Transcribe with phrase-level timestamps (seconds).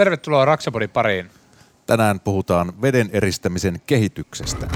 [0.00, 1.30] Tervetuloa Raksapodin pariin.
[1.86, 4.66] Tänään puhutaan veden eristämisen kehityksestä.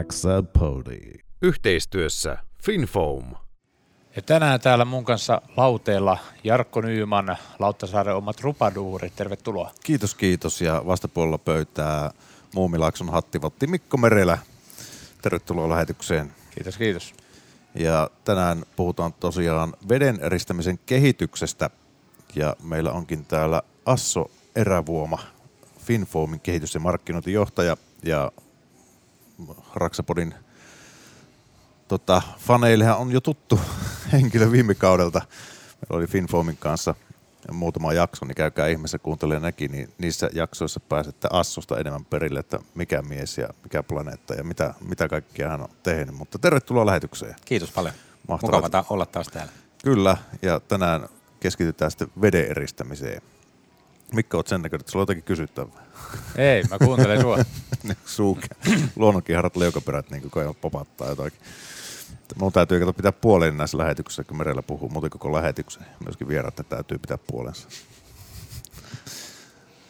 [0.00, 1.00] Raksapodi.
[1.42, 3.34] Yhteistyössä FinFoam.
[4.16, 9.16] Ja tänään täällä mun kanssa lauteella Jarkko Nyyman, Lauttasaaren omat rupaduurit.
[9.16, 9.70] Tervetuloa.
[9.84, 10.60] Kiitos, kiitos.
[10.60, 12.10] Ja vastapuolella pöytää
[12.54, 14.38] Muumilaakson hattivotti Mikko Merelä.
[15.22, 16.32] Tervetuloa lähetykseen.
[16.54, 17.14] Kiitos, kiitos.
[17.74, 21.70] Ja tänään puhutaan tosiaan veden eristämisen kehityksestä.
[22.34, 25.18] Ja meillä onkin täällä Asso Erävuoma,
[25.78, 28.32] Finfoamin kehitys- ja markkinointijohtaja ja
[29.74, 30.34] Raksapodin
[31.88, 33.60] tota, faneillehan on jo tuttu
[34.12, 35.20] henkilö viime kaudelta.
[35.20, 36.94] Meillä oli Finfoamin kanssa
[37.52, 42.58] muutama jakso, niin käykää ihmeessä kuuntelemaan nekin, niin niissä jaksoissa pääsette Assosta enemmän perille, että
[42.74, 46.14] mikä mies ja mikä planeetta ja mitä, mitä kaikkea hän on tehnyt.
[46.14, 47.36] Mutta tervetuloa lähetykseen.
[47.44, 47.94] Kiitos paljon.
[48.28, 48.56] Mahtavaa.
[48.56, 49.52] Mukava ta- olla taas täällä.
[49.84, 51.08] Kyllä, ja tänään
[51.40, 53.22] keskitytään sitten veden eristämiseen.
[54.14, 55.84] Mikko, oot sen näköinen, että sulla on jotakin kysyttävää.
[56.36, 57.38] Ei, mä kuuntelen sua.
[58.06, 58.46] Suuke.
[58.96, 61.40] Luonnonkiharat leukaperät niin koko ajan popattaa jotakin.
[62.36, 65.86] Mun täytyy kato pitää puolen näissä lähetyksissä, kun merellä puhuu, muuten koko lähetyksen.
[66.04, 67.68] Myöskin vieraat täytyy pitää puolensa.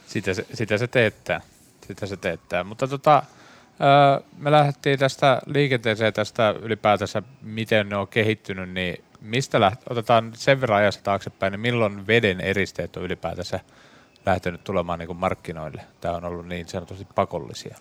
[0.07, 1.41] Sitä se, sitä se teettää.
[1.87, 2.65] Sitä se teettää.
[2.65, 3.23] Mutta tota,
[4.39, 10.61] me lähdettiin tästä liikenteeseen tästä ylipäätänsä, miten ne on kehittynyt, niin mistä läht- otetaan sen
[10.61, 13.61] verran ajassa taaksepäin, niin milloin veden eristeet on ylipäätänsä
[14.27, 15.85] lähtenyt tulemaan niin kuin markkinoille?
[16.01, 17.77] Tämä on ollut niin sanotusti pakollisia.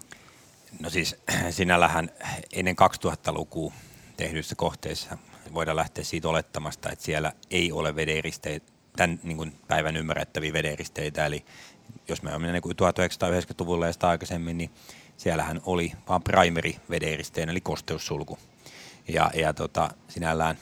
[0.79, 1.15] No siis
[1.49, 2.09] sinällähän
[2.53, 3.73] ennen 2000-lukua
[4.17, 5.17] tehdyissä kohteissa
[5.53, 11.25] voidaan lähteä siitä olettamasta, että siellä ei ole vederisteitä, tämän niin kuin päivän ymmärrettäviä vederisteitä.
[11.25, 11.45] Eli
[12.07, 14.71] jos me olemme niin 1990-luvulla ja sitä aikaisemmin, niin
[15.17, 18.39] siellähän oli vain primary vederisteen, eli kosteussulku.
[19.07, 20.57] Ja, ja tota, sinällään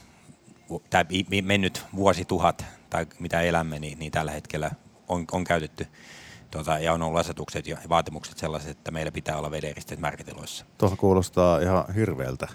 [0.90, 1.06] tämä
[1.42, 4.72] mennyt vuosituhat tai mitä elämme, niin, niin tällä hetkellä
[5.07, 5.88] on, on käytetty
[6.51, 10.66] tota, ja on ollut asetukset ja vaatimukset sellaiset, että meillä pitää olla vederisteet märkitiloissa.
[10.78, 12.47] Tuohon kuulostaa ihan hirveältä,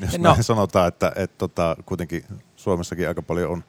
[0.00, 0.34] jos No.
[0.36, 0.42] no.
[0.42, 2.24] sanotaan, että, että tota, kuitenkin
[2.56, 3.64] Suomessakin aika paljon on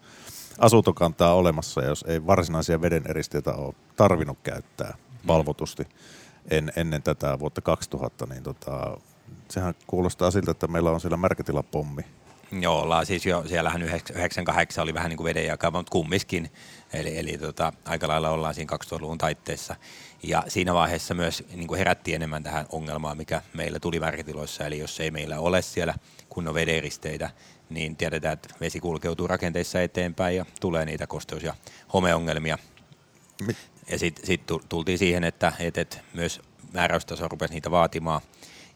[0.59, 4.97] asuntokantaa olemassa, jos ei varsinaisia veden eristeitä ole tarvinnut käyttää
[5.27, 5.87] valvotusti
[6.51, 8.97] en, ennen tätä vuotta 2000, niin tota,
[9.49, 12.01] sehän kuulostaa siltä, että meillä on siellä märkätilapommi.
[12.51, 16.51] Joo, ollaan siis jo, siellähän 98 oli vähän niin kuin vedenjakama, mutta kumminkin.
[16.93, 19.75] Eli, eli tota, aika lailla ollaan siinä 2000-luvun taitteessa.
[20.23, 24.65] Ja siinä vaiheessa myös niin kuin herättiin enemmän tähän ongelmaan, mikä meillä tuli värkitiloissa.
[24.65, 25.93] Eli jos ei meillä ole siellä
[26.29, 27.29] kunnon vederisteitä,
[27.69, 31.53] niin tiedetään, että vesi kulkeutuu rakenteissa eteenpäin ja tulee niitä kosteus- ja
[31.93, 32.57] homeongelmia.
[33.47, 33.55] Mi-
[33.91, 36.41] Ja sitten sit tultiin siihen, että, että, että myös
[36.73, 38.21] määräystaso rupesi niitä vaatimaan.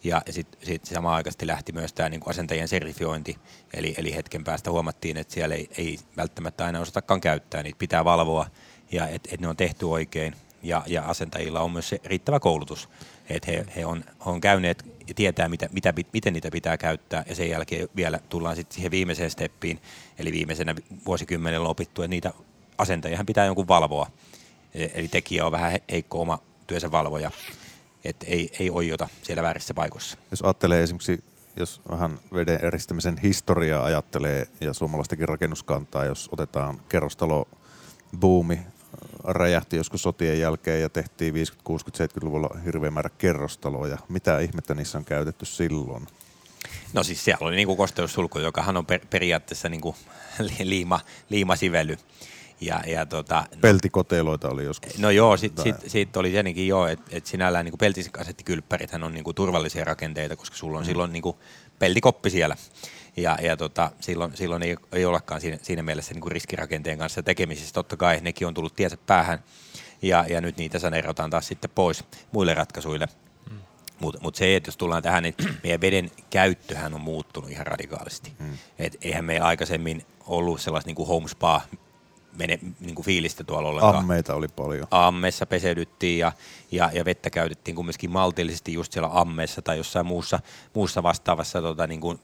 [0.03, 3.37] Ja sitten sit samaan aikaisesti lähti myös tämä niinku asentajien sertifiointi,
[3.73, 8.05] eli, eli hetken päästä huomattiin, että siellä ei, ei välttämättä aina osatakaan käyttää, niitä pitää
[8.05, 8.47] valvoa
[8.91, 10.35] ja että et ne on tehty oikein.
[10.63, 12.89] Ja, ja asentajilla on myös se riittävä koulutus,
[13.29, 17.35] että he, he, on, on käyneet ja tietää, mitä, mitä, miten niitä pitää käyttää, ja
[17.35, 19.81] sen jälkeen vielä tullaan sitten siihen viimeiseen steppiin,
[20.19, 20.75] eli viimeisenä
[21.05, 22.33] vuosikymmenellä opittu, että niitä
[22.77, 24.07] asentajiahan pitää jonkun valvoa.
[24.73, 27.31] E- Eli tekijä on vähän he- heikko oma työnsä valvoja,
[28.03, 30.17] että ei, ei ojota siellä väärissä paikoissa.
[30.31, 31.23] Jos ajattelee esimerkiksi,
[31.55, 37.47] jos vähän veden eristämisen historiaa ajattelee ja suomalaistakin rakennuskantaa, jos otetaan kerrostalo
[38.19, 38.59] buumi
[39.23, 43.97] räjähti joskus sotien jälkeen ja tehtiin 50, 60, 70-luvulla hirveä määrä kerrostaloja.
[44.09, 46.07] Mitä ihmettä niissä on käytetty silloin?
[46.93, 49.95] No siis siellä oli niinku kosteussulku, joka on per, periaatteessa niinku
[50.39, 50.99] li- liima,
[51.29, 51.97] liimasively.
[52.65, 54.97] Ja, ja tota, no, Peltikoteloita oli joskus.
[54.97, 59.33] no joo, sit, sit, sit oli senkin joo, että et sinällään niinku peltiskasettikylppärithän on niinku
[59.33, 60.87] turvallisia rakenteita, koska sulla on mm.
[60.87, 61.37] silloin niinku
[61.79, 62.55] peltikoppi siellä.
[63.17, 67.73] Ja, ja tota, silloin, silloin ei, ei olekaan siinä, siinä mielessä niinku riskirakenteen kanssa tekemisissä.
[67.73, 69.43] Totta kai nekin on tullut tiensä päähän
[70.01, 73.07] ja, ja nyt niitä saneerataan taas sitten pois muille ratkaisuille.
[73.99, 78.31] Mutta mut se, että jos tullaan tähän, niin meidän veden käyttöhän on muuttunut ihan radikaalisti.
[78.39, 78.57] Mm.
[78.79, 81.61] Et eihän meillä aikaisemmin ollut sellaista niin kuin home spa
[82.37, 83.95] mene, niin kuin fiilistä tuolla ollenkaan.
[83.95, 84.87] Ammeita oli paljon.
[84.91, 86.31] Ammessa peseydyttiin ja,
[86.71, 90.39] ja, ja vettä käytettiin kumminkin maltillisesti just siellä ammessa tai jossain muussa,
[90.73, 92.19] muussa vastaavassa tota, niin kuin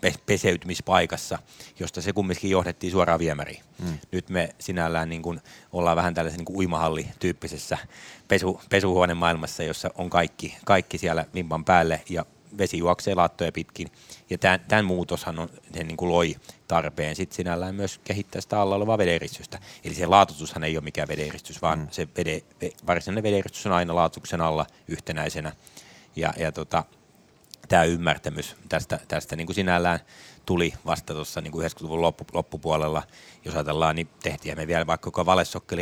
[0.00, 1.38] pe- peseytymispaikassa,
[1.80, 3.62] josta se kumminkin johdettiin suoraan viemäriin.
[3.78, 3.98] Mm.
[4.12, 5.40] Nyt me sinällään niin kuin
[5.72, 7.78] ollaan vähän tällaisen niin kuin uimahalli-tyyppisessä
[8.28, 12.24] pesu, pesuhuoneen maailmassa, jossa on kaikki, kaikki siellä vimpan päälle ja
[12.58, 13.88] vesi juoksee laattoja pitkin.
[14.30, 16.36] Ja tämän, tämän muutoshan on, sen niin kuin loi
[16.68, 19.58] tarpeen sitten sinällään myös kehittää sitä alla olevaa vederistystä.
[19.84, 21.88] Eli se laatutushan ei ole mikään vedenristys, vaan mm.
[21.90, 22.42] se vede,
[22.86, 25.52] varsinainen vedenristys on aina laatutuksen alla yhtenäisenä.
[26.16, 26.84] Ja, ja tota,
[27.68, 30.00] tämä ymmärtämys tästä, tästä niin kuin sinällään
[30.50, 33.02] tuli vasta tuossa niin 90-luvun loppu, loppupuolella.
[33.44, 35.32] Jos ajatellaan, niin tehtiin me vielä vaikka koko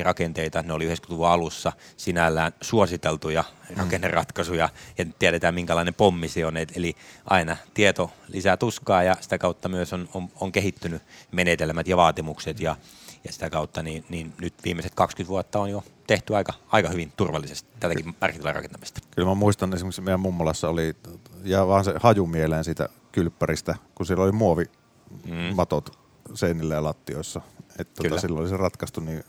[0.02, 3.76] rakenteita, ne oli 90-luvun alussa sinällään suositeltuja mm.
[3.76, 4.68] rakenneratkaisuja,
[4.98, 6.56] ja tiedetään minkälainen pommi se on.
[6.56, 11.96] Eli aina tieto lisää tuskaa, ja sitä kautta myös on, on, on kehittynyt menetelmät ja
[11.96, 12.76] vaatimukset, ja,
[13.24, 17.12] ja sitä kautta niin, niin nyt viimeiset 20 vuotta on jo tehty aika, aika hyvin
[17.16, 19.00] turvallisesti tätäkin märkitilan rakentamista.
[19.14, 20.96] Kyllä mä muistan esimerkiksi meidän mummolassa oli,
[21.44, 26.36] ja vaan se haju mieleen siitä kylppäristä, kun siellä oli muovimatot mm.
[26.36, 27.40] seinillä ja lattioissa.
[27.78, 29.24] Että tuota, silloin oli se ratkaistu, niin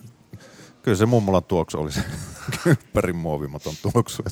[0.81, 2.03] kyllä se mummolan tuoksu oli se
[2.63, 4.23] kylppärin muovimaton tuoksu.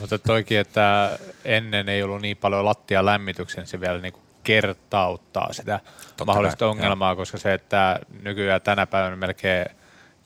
[0.00, 5.80] Mutta toikin, että ennen ei ollut niin paljon lattia lämmityksen, se vielä niinku kertauttaa sitä
[6.06, 7.16] Totta mahdollista kai, ongelmaa, ja.
[7.16, 9.66] koska se, että nykyään tänä päivänä melkein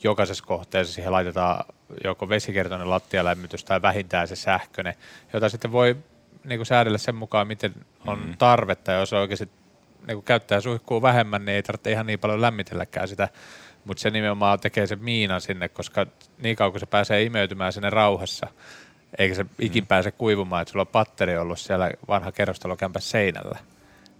[0.05, 1.65] jokaisessa kohteessa siihen laitetaan
[2.05, 4.95] joko vesikertoinen lattialämmitys tai vähintään se sähköinen,
[5.33, 5.97] jota sitten voi
[6.45, 7.75] niin säädellä sen mukaan, miten
[8.07, 8.37] on mm.
[8.39, 8.93] tarvetta.
[8.93, 9.49] Ja jos oikeasti
[10.07, 13.29] niin käyttää suihkuu vähemmän, niin ei tarvitse ihan niin paljon lämmitelläkään sitä.
[13.85, 16.07] Mutta se nimenomaan tekee sen miinan sinne, koska
[16.43, 18.47] niin kauan kun se pääsee imeytymään sinne rauhassa,
[19.19, 19.89] eikä se ikin mm.
[19.89, 23.59] pääse kuivumaan, että sulla on patteri ollut siellä vanha kerrostalokämpä seinällä,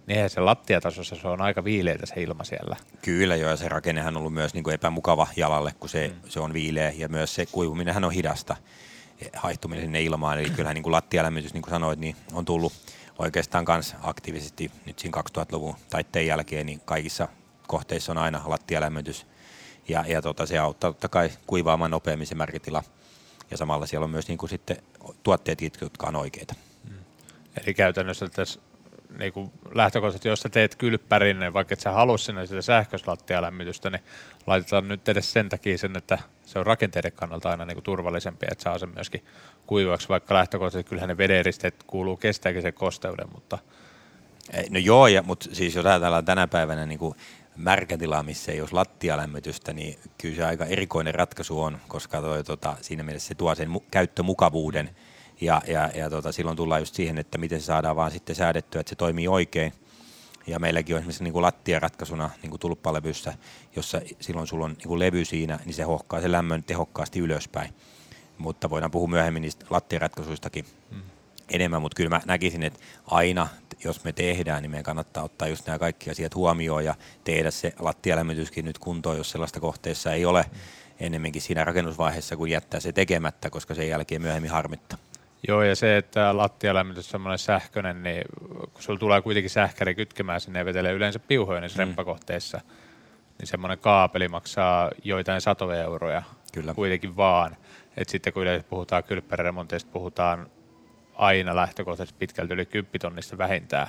[0.07, 2.75] niin eihän se lattiatasossa se on aika viileitä se ilma siellä.
[3.01, 6.29] Kyllä joo, ja se rakennehan on ollut myös niin kuin epämukava jalalle, kun se, mm.
[6.29, 8.55] se on viileä, ja myös se kuivuminenhan on hidasta
[9.33, 10.39] haihtuminen sinne ilmaan.
[10.39, 12.73] Eli kyllähän niin kuin lattialämmitys, niin kuin sanoit, niin on tullut
[13.19, 17.27] oikeastaan myös aktiivisesti nyt siinä 2000-luvun taitteen jälkeen, niin kaikissa
[17.67, 19.27] kohteissa on aina lattialämmitys.
[19.87, 22.83] Ja, ja tota, se auttaa totta kai kuivaamaan nopeammin se märkitila.
[23.51, 24.77] Ja samalla siellä on myös niin kuin sitten
[25.23, 26.55] tuotteet, jotka on oikeita.
[26.89, 26.95] Mm.
[27.63, 28.59] Eli käytännössä tässä
[29.19, 33.89] niin kuin lähtökohtaisesti, jos sä teet kylppärin, niin vaikka et sä halua sinne sitä sähköslattialämmitystä,
[33.89, 34.01] niin
[34.47, 38.45] laitetaan nyt edes sen takia sen, että se on rakenteiden kannalta aina niin kuin turvallisempi,
[38.51, 39.25] että saa sen myöskin
[39.67, 43.57] kuivaksi, vaikka lähtökohtaisesti kyllähän ne vederisteet kuuluu kestääkin sen kosteuden, mutta...
[44.69, 47.15] No joo, ja, mutta siis jos ajatellaan tänä päivänä niin kuin
[47.55, 52.77] märkätila, missä ei ole lattialämmötystä, niin kyllä se aika erikoinen ratkaisu on, koska toi, tota,
[52.81, 54.89] siinä mielessä se tuo sen mu- käyttömukavuuden,
[55.41, 58.81] ja, ja, ja tota, silloin tullaan just siihen, että miten se saadaan vaan sitten säädettyä,
[58.81, 59.73] että se toimii oikein.
[60.47, 63.33] Ja meilläkin on esimerkiksi niin kuin lattiaratkaisuna niin kuin tulppalevyssä,
[63.75, 67.73] jossa silloin sulla on niin kuin levy siinä, niin se hohkaa sen lämmön tehokkaasti ylöspäin.
[68.37, 71.01] Mutta voidaan puhua myöhemmin niistä lattiaratkaisuistakin mm.
[71.49, 73.47] enemmän, mutta kyllä mä näkisin, että aina
[73.83, 77.73] jos me tehdään, niin meidän kannattaa ottaa just nämä kaikki asiat huomioon ja tehdä se
[77.79, 80.59] lattialämmityskin nyt kuntoon, jos sellaista kohteessa ei ole mm.
[80.99, 84.97] ennemminkin siinä rakennusvaiheessa, kun jättää se tekemättä, koska sen jälkeen myöhemmin harmittaa.
[85.47, 88.23] Joo, ja se, että lattialämmitys on semmoinen sähköinen, niin
[88.73, 91.87] kun sulla tulee kuitenkin sähkäri kytkemään sinne ja vetelee yleensä piuhoja niissä mm.
[91.87, 92.61] remppakohteissa,
[93.39, 96.23] niin semmoinen kaapeli maksaa joitain satoja euroja
[96.53, 96.73] Kyllä.
[96.73, 97.57] kuitenkin vaan.
[97.97, 100.49] Et sitten kun yleensä puhutaan kylppäremonteista, puhutaan
[101.15, 103.87] aina lähtökohtaisesti pitkälti yli 10 tonnista vähintään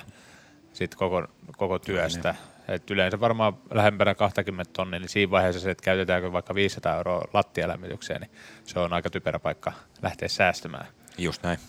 [0.73, 1.27] sit koko,
[1.57, 2.31] koko työstä.
[2.31, 2.75] Niin.
[2.75, 7.27] Et yleensä varmaan lähempänä 20 tonnia, niin siinä vaiheessa se, että käytetäänkö vaikka 500 euroa
[7.33, 8.31] lattialämmitykseen, niin
[8.63, 10.87] se on aika typerä paikka lähteä säästämään.
[11.17, 11.59] Just näin.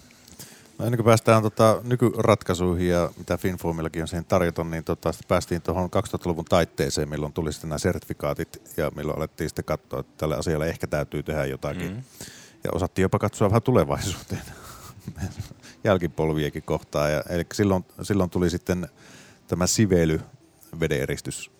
[0.78, 5.62] No ennen kuin päästään tota, nykyratkaisuihin ja mitä Finformillakin on siihen tarjota, niin tota, päästiin
[5.62, 10.36] tuohon 2000-luvun taitteeseen, milloin tuli sitten nämä sertifikaatit ja milloin alettiin sitten katsoa, että tälle
[10.36, 11.86] asialle ehkä täytyy tehdä jotakin.
[11.86, 12.02] Mm-hmm.
[12.64, 14.42] Ja osattiin jopa katsoa vähän tulevaisuuteen
[15.84, 17.12] jälkipolviekin kohtaan.
[17.12, 18.88] Ja, eli silloin, silloin tuli sitten
[19.46, 20.20] tämä siveily
[20.80, 21.50] vedeeristys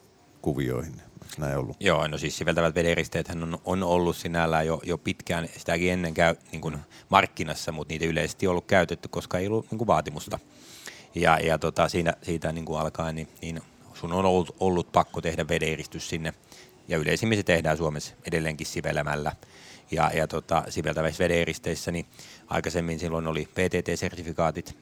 [0.42, 1.02] kuvioihin.
[1.25, 1.76] Eikö näin ollut?
[1.81, 6.37] Joo, no siis siveltävät vederisteet on, on ollut sinällään jo, jo pitkään, sitäkin ennen käy
[6.52, 6.78] niin kuin
[7.09, 10.38] markkinassa, mutta niitä yleisesti on ollut käytetty, koska ei ollut niin kuin vaatimusta.
[11.14, 13.61] Ja, ja tota, siinä, siitä niin kuin alkaen, niin, niin
[13.95, 16.35] sun on ollut, ollut pakko tehdä vedeeristys sinne.
[16.88, 19.33] Ja yleisimmin se tehdään Suomessa edelleenkin sivelemällä.
[19.90, 22.07] Ja, ja tota, siveltävissä vedeeristeissä, niin
[22.47, 24.76] aikaisemmin silloin oli PTT-sertifikaatit,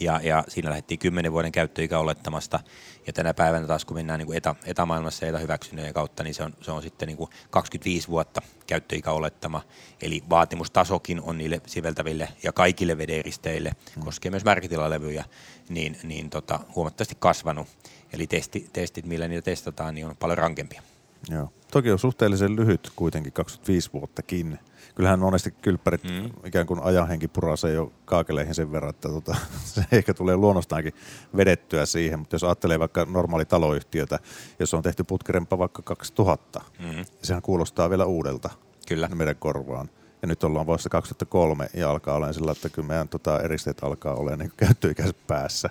[0.00, 2.60] ja, ja siinä lähdettiin 10 vuoden käyttöikäolettamasta.
[3.06, 6.42] Ja tänä päivänä taas kun mennään niin kuin etä, etämaailmassa ja etähyväksynnöjen kautta, niin se
[6.42, 9.62] on, se on sitten niin kuin 25 vuotta käyttöikäolettama.
[10.02, 14.04] Eli vaatimustasokin on niille siveltäville ja kaikille vederisteille, hmm.
[14.04, 15.24] koskee myös märkitilalevyjä,
[15.68, 17.66] niin, niin tota, huomattavasti kasvanut.
[18.12, 20.82] Eli testi, testit, millä niitä testataan, niin on paljon rankempia.
[21.30, 21.52] Joo.
[21.70, 24.58] Toki on suhteellisen lyhyt kuitenkin, 25 vuottakin
[24.96, 26.30] kyllähän monesti kylppärit mm.
[26.44, 29.36] ikään kuin ajanhenki purasee jo kaakeleihin sen verran, että tota,
[29.74, 30.94] se ehkä tulee luonnostaankin
[31.36, 34.18] vedettyä siihen, mutta jos ajattelee vaikka normaali taloyhtiötä,
[34.58, 37.04] jos on tehty putkirempa vaikka 2000, mm.
[37.22, 38.50] sehän kuulostaa vielä uudelta
[38.88, 39.08] Kyllä.
[39.08, 39.90] meidän korvaan.
[40.22, 44.14] Ja nyt ollaan vuodessa 2003 ja alkaa olla sillä, että kyllä meidän tota, eristeet alkaa
[44.14, 45.70] olla niin käyttöikäiset päässä.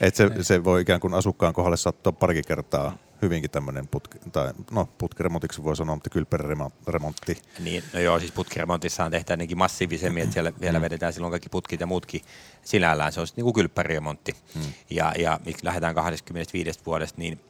[0.00, 4.52] Et se, se, voi ikään kuin asukkaan kohdalle sattua parikin kertaa hyvinkin tämmöinen putki, tai
[4.70, 7.42] no putkiremontiksi voi sanoa, mutta kylppäremontti.
[7.58, 10.82] Niin, no joo, siis putkiremontissa tehdään ainakin massiivisemmin, että siellä vielä mm.
[10.82, 12.20] vedetään silloin kaikki putkit ja muutkin
[12.62, 13.12] sinällään.
[13.12, 14.32] Se on niin kuin kylppäremontti.
[14.54, 14.72] Hmm.
[14.90, 17.40] Ja, ja miksi lähdetään 25 vuodesta, niin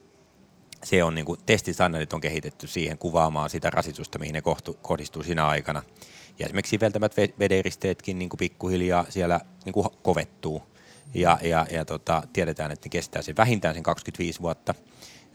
[0.85, 5.23] se on niin kuin, testistandardit on kehitetty siihen kuvaamaan sitä rasitusta, mihin ne kohtu, kohdistuu
[5.23, 5.83] siinä aikana.
[6.39, 10.62] Ja esimerkiksi siveltämät vederisteetkin niin kuin pikkuhiljaa siellä niin kuin kovettuu.
[11.15, 14.75] Ja, ja, ja tota, tiedetään, että ne kestää sen vähintään sen 25 vuotta.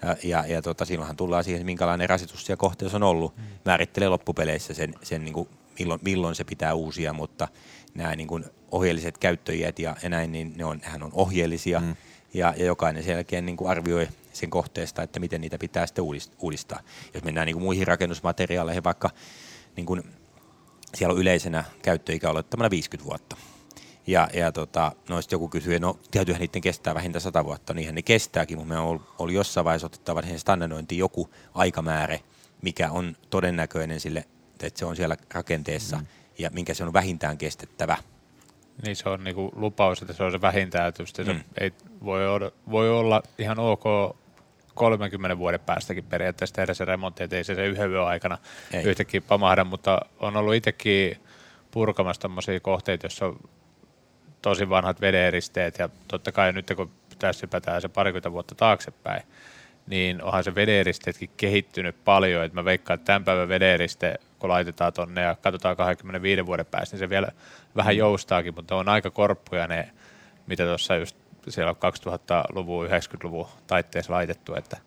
[0.02, 3.38] Ja, ja, ja tota, silloinhan tullaan siihen, minkälainen rasitus siellä kohteessa on ollut.
[3.38, 3.44] Mm.
[3.66, 5.50] Määrittelee loppupeleissä sen, sen niin kuin,
[5.80, 7.48] milloin, milloin se pitää uusia, mutta
[7.94, 11.80] nämä niin kuin, ohjeelliset käyttöiät ja, ja näin, niin ne on, nehän on ohjeellisia.
[11.80, 11.96] Mm.
[12.34, 16.04] Ja, ja jokainen sen jälkeen niin kuin arvioi sen kohteesta, että miten niitä pitää sitten
[16.40, 16.80] uudistaa.
[17.14, 19.10] Jos mennään niin kuin muihin rakennusmateriaaleihin, vaikka
[19.76, 20.04] niin kuin,
[20.94, 23.36] siellä on yleisenä käyttöikä olettamana 50 vuotta.
[24.08, 28.02] Ja, ja tota, no joku kysyy, no täytyyhän niiden kestää vähintään 100 vuotta, niinhän ne
[28.02, 32.20] kestääkin, mutta me on ollut jossain vaiheessa otettava siihen standardointiin joku aikamäärä,
[32.62, 34.26] mikä on todennäköinen sille,
[34.64, 36.06] että se on siellä rakenteessa mm.
[36.38, 37.98] ja minkä se on vähintään kestettävä.
[38.86, 41.40] Niin se on niinku lupaus, että se on se vähintään, että se mm.
[41.58, 41.72] ei
[42.04, 43.84] voi, olla, voi olla ihan ok
[44.76, 48.38] 30 vuoden päästäkin periaatteessa tehdä se remontti, että ei se, se yhden yön aikana
[48.74, 48.84] ei.
[48.84, 51.18] yhtäkkiä pamahda, mutta on ollut itsekin
[51.72, 53.40] purkamassa tämmöisiä kohteita, joissa on
[54.46, 59.24] tosi vanhat vedeeristeet ja totta kai nyt kun tässä hypätään se parikymmentä vuotta taaksepäin,
[59.88, 64.94] niin onhan se vedeeristeetkin kehittynyt paljon, että mä veikkaan, että tämän päivän vedeeriste, kun laitetaan
[64.94, 67.28] tonne ja katsotaan 25 vuoden päästä, niin se vielä
[67.76, 68.00] vähän mm.
[68.00, 69.90] joustaakin, mutta on aika korppuja ne,
[70.48, 71.16] mitä tuossa just
[71.50, 74.78] siellä on 2000-luvun, 90-luvun taitteessa laitettu, että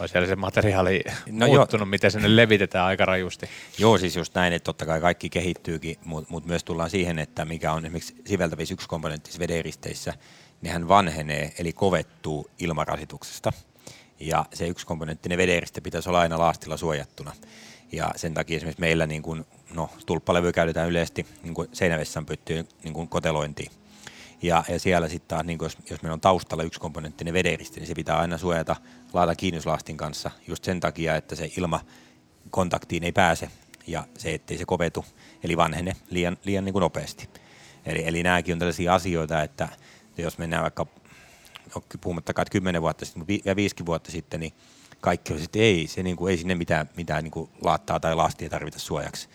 [0.00, 1.90] on siellä se materiaali no muuttunut, jo.
[1.90, 3.46] miten sinne levitetään aika rajusti.
[3.78, 7.44] Joo, siis just näin, että totta kai kaikki kehittyykin, mutta mut myös tullaan siihen, että
[7.44, 10.14] mikä on esimerkiksi siveltävissä yksi komponentti vedeeristeissä,
[10.62, 13.52] nehän vanhenee, eli kovettuu ilmarasituksesta.
[14.20, 17.32] Ja se yksi komponenttinen vedeeriste pitäisi olla aina laastilla suojattuna.
[17.92, 23.08] Ja sen takia esimerkiksi meillä niin kun, no, tulppalevy käytetään yleisesti niin seinävessan pöttyyn niin
[23.08, 23.70] kotelointiin.
[24.42, 27.88] Ja, ja siellä sitten taas, niin jos, jos meillä on taustalla yksi komponenttinen vederiste, niin
[27.88, 28.76] se pitää aina suojata
[29.12, 31.80] laada kiinnoslastin kanssa just sen takia, että se ilma
[32.50, 33.50] kontaktiin ei pääse
[33.86, 35.04] ja se, ettei se kovetu,
[35.44, 37.28] eli vanhene liian, liian niin kuin nopeasti.
[37.86, 39.68] Eli, eli nämäkin on tällaisia asioita, että
[40.18, 40.86] jos mennään vaikka,
[41.74, 44.52] no, puhumattakaan, että 10 vuotta sitten ja 5 vuotta sitten, niin
[45.00, 48.14] kaikki oli, että ei, se niin kuin, ei sinne mitään, mitään niin kuin laattaa tai
[48.14, 49.28] lastia tarvita suojaksi.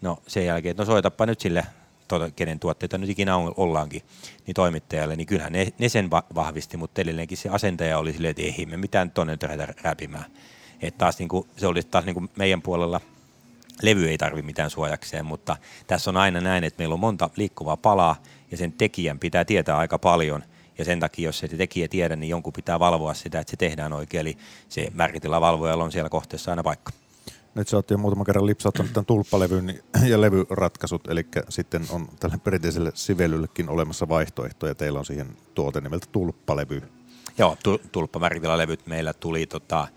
[0.00, 1.66] No sen jälkeen, että no soitapa nyt sille
[2.08, 4.02] tuota, kenen tuotteita nyt ikinä ollaankin,
[4.46, 8.42] niin toimittajalle, niin kyllähän ne, ne sen vahvisti, mutta edelleenkin se asentaja oli silleen, että
[8.42, 10.24] ei me mitään tuonne nyt lähdetä räpimään.
[10.82, 13.00] Että taas niin kuin, se oli taas niin kuin meidän puolella,
[13.82, 17.76] levy ei tarvi mitään suojakseen, mutta tässä on aina näin, että meillä on monta liikkuvaa
[17.76, 20.44] palaa ja sen tekijän pitää tietää aika paljon–
[20.78, 23.92] ja sen takia, jos se tekijä tiedä, niin jonkun pitää valvoa sitä, että se tehdään
[23.92, 24.20] oikein.
[24.20, 24.38] Eli
[24.68, 24.92] se
[25.40, 26.92] valvojalla on siellä kohteessa aina paikka.
[27.58, 32.38] Nyt sä oot jo muutaman kerran lipsauttanut tämän tulppalevyn ja levyratkaisut, eli sitten on tälle
[32.38, 34.74] perinteiselle sivelyllekin olemassa vaihtoehtoja.
[34.74, 36.82] Teillä on siihen tuote nimeltä tulppalevy.
[37.38, 37.56] Joo,
[37.92, 39.88] tulppamärkitilälevyt meillä tuli tota,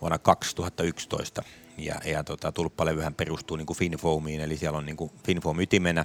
[0.00, 1.42] vuonna 2011
[1.78, 6.04] ja, ja tota, tulppalevyhän perustuu niin kuin Finfoamiin, eli siellä on niin kuin Finfoam ytimenä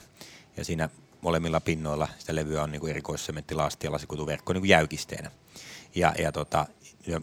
[0.58, 0.90] ja siinä
[1.22, 5.32] molemmilla pinnoilla sitä levyä on niin kuin erikoissementtilasti ja lasikutuverkko niin kuin jäykisteenä.
[5.96, 6.66] Ja, ja tota,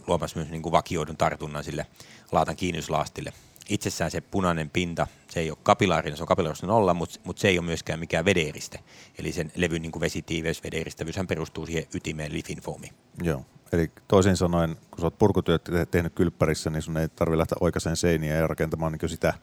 [0.07, 1.85] luomassa myös niin kuin vakioidun tartunnan sille
[2.31, 3.33] laatan kiinnyslaastille
[3.69, 7.47] itsessään se punainen pinta, se ei ole kapilaarinen, se on kapilaarinen nolla, mutta, mutta se
[7.47, 8.79] ei ole myöskään mikään vedeeriste.
[9.17, 12.93] Eli sen levyn niin vesitiiveys, vedeeristävyyshän perustuu siihen ytimeen lifinfoomiin.
[13.23, 17.57] Joo, eli toisin sanoen, kun sä oot purkutyöt tehnyt kylppärissä, niin sun ei tarvitse lähteä
[17.61, 19.33] oikaiseen seiniä ja rakentamaan niin sitä,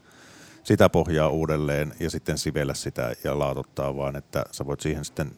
[0.63, 5.31] sitä pohjaa uudelleen ja sitten sivellä sitä ja laatottaa, vaan että sä voit siihen sitten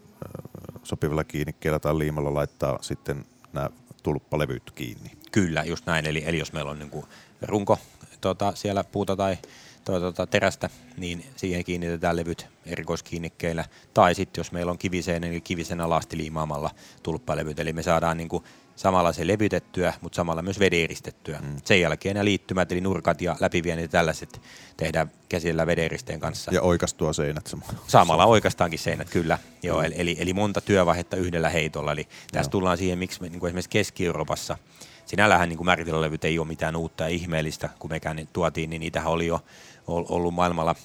[0.83, 3.69] sopivalla kiinnikkeellä tai liimalla laittaa sitten nämä
[4.03, 5.11] tulppalevyt kiinni.
[5.31, 6.05] Kyllä, just näin.
[6.05, 7.05] Eli, eli jos meillä on niin kuin
[7.41, 7.79] runko
[8.21, 9.37] tota, siellä puuta tai
[9.83, 13.65] to, tota, terästä, niin siihen kiinnitetään levyt erikoiskiinnikkeillä.
[13.93, 16.71] Tai sitten jos meillä on kiviseen, niin kivisen alasti liimaamalla
[17.03, 17.59] tulppalevyt.
[17.59, 18.43] Eli me saadaan niin kuin,
[18.75, 21.39] samalla se levytettyä, mutta samalla myös vedeeristettyä.
[21.41, 21.55] Mm.
[21.65, 24.41] Sen jälkeen nämä liittymät, eli nurkat ja läpivienit ja tällaiset
[24.77, 26.53] tehdään käsillä vedeeristeen kanssa.
[26.53, 27.73] Ja oikastua seinät samalla.
[27.87, 29.37] Samalla oikastaankin seinät, kyllä.
[29.63, 29.91] Joo, mm.
[29.95, 31.91] eli, eli monta työvaihetta yhdellä heitolla.
[31.91, 32.51] Eli tässä Joo.
[32.51, 34.57] tullaan siihen, miksi me niin kuin esimerkiksi Keski-Euroopassa–
[35.09, 39.11] sinällähän niin määritelmälevyt ei ole mitään uutta ja ihmeellistä, kun mekään niin tuotiin, niin niitähän
[39.11, 39.39] oli jo
[39.87, 40.75] ollut maailmalla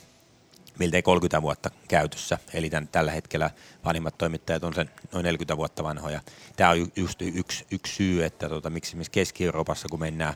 [0.79, 2.39] miltei 30 vuotta käytössä.
[2.55, 3.51] Eli tämän, tällä hetkellä
[3.85, 6.21] vanhimmat toimittajat on sen noin 40 vuotta vanhoja.
[6.57, 10.35] Tämä on just yksi, yksi syy, että tota, miksi Keski-Euroopassa, kun mennään,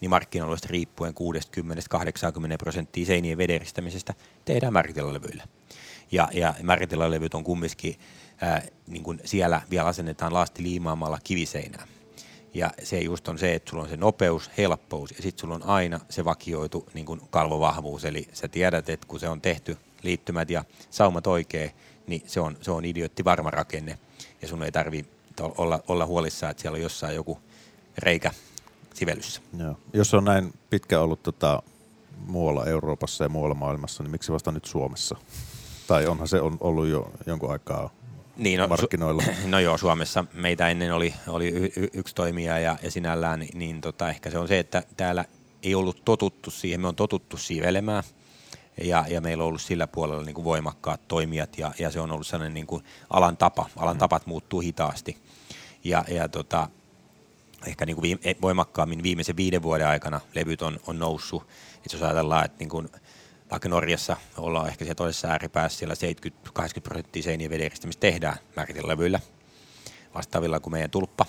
[0.00, 1.16] niin markkinoista riippuen 60-80
[2.58, 5.44] prosenttia seinien vederistämisestä tehdään määritellälevyillä.
[6.12, 7.96] Ja, ja määritellälevyt on kumminkin,
[8.40, 11.86] ää, niin kuin siellä vielä asennetaan lasti liimaamalla kiviseinää.
[12.54, 15.62] Ja se just on se, että sulla on se nopeus, helppous ja sitten sulla on
[15.62, 18.04] aina se vakioitu niin kuin kalvovahvuus.
[18.04, 21.70] Eli sä tiedät, että kun se on tehty liittymät ja saumat oikein,
[22.06, 23.98] niin se on, se on idiootti varma rakenne.
[24.42, 25.06] Ja sun ei tarvi
[25.40, 27.38] olla, olla huolissaan, että siellä on jossain joku
[27.98, 28.30] reikä
[28.94, 29.40] sivelyssä.
[29.58, 29.76] Joo.
[29.92, 31.62] Jos on näin pitkä ollut tota,
[32.26, 35.16] muualla Euroopassa ja muualla maailmassa, niin miksi vasta nyt Suomessa?
[35.86, 37.90] Tai onhan se on ollut jo jonkun aikaa
[38.40, 39.22] niin, no, markkinoilla.
[39.22, 43.40] Su- no joo, Suomessa meitä ennen oli, oli y- y- yksi toimija ja, ja sinällään
[43.40, 45.24] niin, niin tota, ehkä se on se, että täällä
[45.62, 48.02] ei ollut totuttu siihen, me on totuttu siivelemään
[48.84, 52.12] ja, ja meillä on ollut sillä puolella niin kuin voimakkaat toimijat ja, ja se on
[52.12, 53.98] ollut sellainen niin kuin alan tapa, alan mm.
[53.98, 55.16] tapat muuttuu hitaasti
[55.84, 56.68] ja, ja tota,
[57.66, 61.46] ehkä niin kuin viime, voimakkaammin viimeisen viiden vuoden aikana levyt on, on noussut.
[61.86, 62.88] Et jos ajatellaan, että niin kuin
[63.50, 65.94] vaikka Norjassa ollaan ehkä siellä toisessa ääripäässä, siellä
[66.58, 69.20] 70-80 prosenttia seinien vederistämistä tehdään määritillä levyillä
[70.14, 71.26] vastaavilla kuin meidän tulppa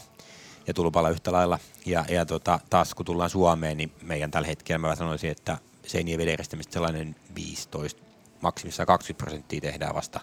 [0.67, 1.59] ja tulpalla yhtä lailla.
[1.85, 6.19] Ja, ja tota, taas kun tullaan Suomeen, niin meidän tällä hetkellä mä sanoisin, että seinien
[6.19, 8.03] vederistämistä sellainen 15,
[8.41, 10.19] maksimissaan 20 prosenttia tehdään vasta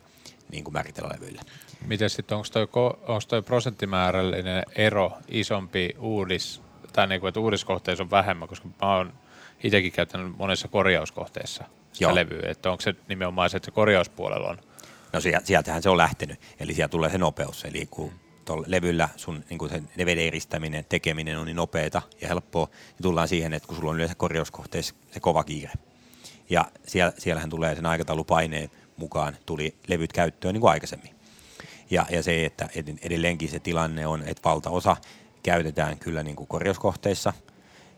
[0.52, 0.74] niin kuin
[1.14, 1.42] levyillä.
[1.86, 2.68] Miten sitten, onko toi,
[3.02, 6.62] onko toi prosenttimäärällinen ero isompi uudis,
[6.92, 9.12] tai niin kuin, että uudiskohteissa on vähemmän, koska mä oon
[9.64, 11.64] itsekin käyttänyt monessa korjauskohteessa
[11.98, 14.58] sitä levyä, että onko se nimenomaan se, että se korjauspuolella on?
[15.12, 18.12] No sieltähän se on lähtenyt, eli sieltä tulee se nopeus, eli kun
[18.44, 23.28] tuolla levyllä sun niin kuin se DVD-eristäminen, tekeminen on niin nopeata ja helppoa, niin tullaan
[23.28, 25.72] siihen, että kun sulla on yleensä korjauskohteessa se kova kiire.
[26.50, 31.14] Ja siellä, siellähän tulee sen aikataulupaineen mukaan, tuli levyt käyttöön niin kuin aikaisemmin.
[31.90, 32.68] Ja, ja se, että
[33.02, 34.96] edelleenkin se tilanne on, että valtaosa
[35.42, 37.32] käytetään kyllä niin kuin korjauskohteissa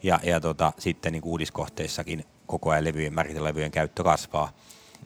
[0.03, 4.53] ja, ja tota, sitten niin kuin uudiskohteissakin koko ajan levyjen, määritellevyjen käyttö kasvaa.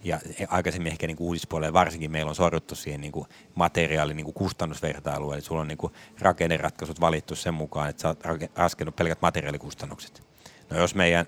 [0.04, 4.34] Ja aikaisemmin ehkä niin uudispuolella varsinkin meillä on sorruttu siihen niin kuin materiaalin niin kuin
[4.34, 8.18] kustannusvertailuun, eli sulla on niin kuin rakenneratkaisut valittu sen mukaan, että sä oot
[8.56, 10.22] laskenut pelkät materiaalikustannukset.
[10.70, 11.26] No jos meidän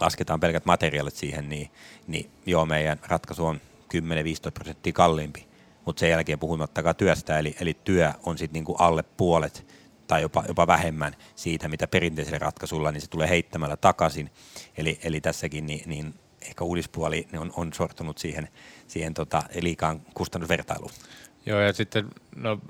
[0.00, 1.70] lasketaan pelkät materiaalit siihen, niin,
[2.06, 3.60] niin joo, meidän ratkaisu on
[3.94, 5.46] 10-15 prosenttia kalliimpi,
[5.84, 9.66] mutta sen jälkeen puhumattakaan työstä, eli, eli työ on sitten niinku alle puolet
[10.06, 14.30] tai jopa, jopa vähemmän siitä, mitä perinteisellä ratkaisulla, niin se tulee heittämällä takaisin.
[14.76, 18.48] Eli, eli tässäkin niin, niin ehkä uudispuoli on, on sortunut siihen,
[18.86, 20.90] siihen tota, liikaan kustannusvertailuun.
[21.46, 22.60] Joo, ja sitten no,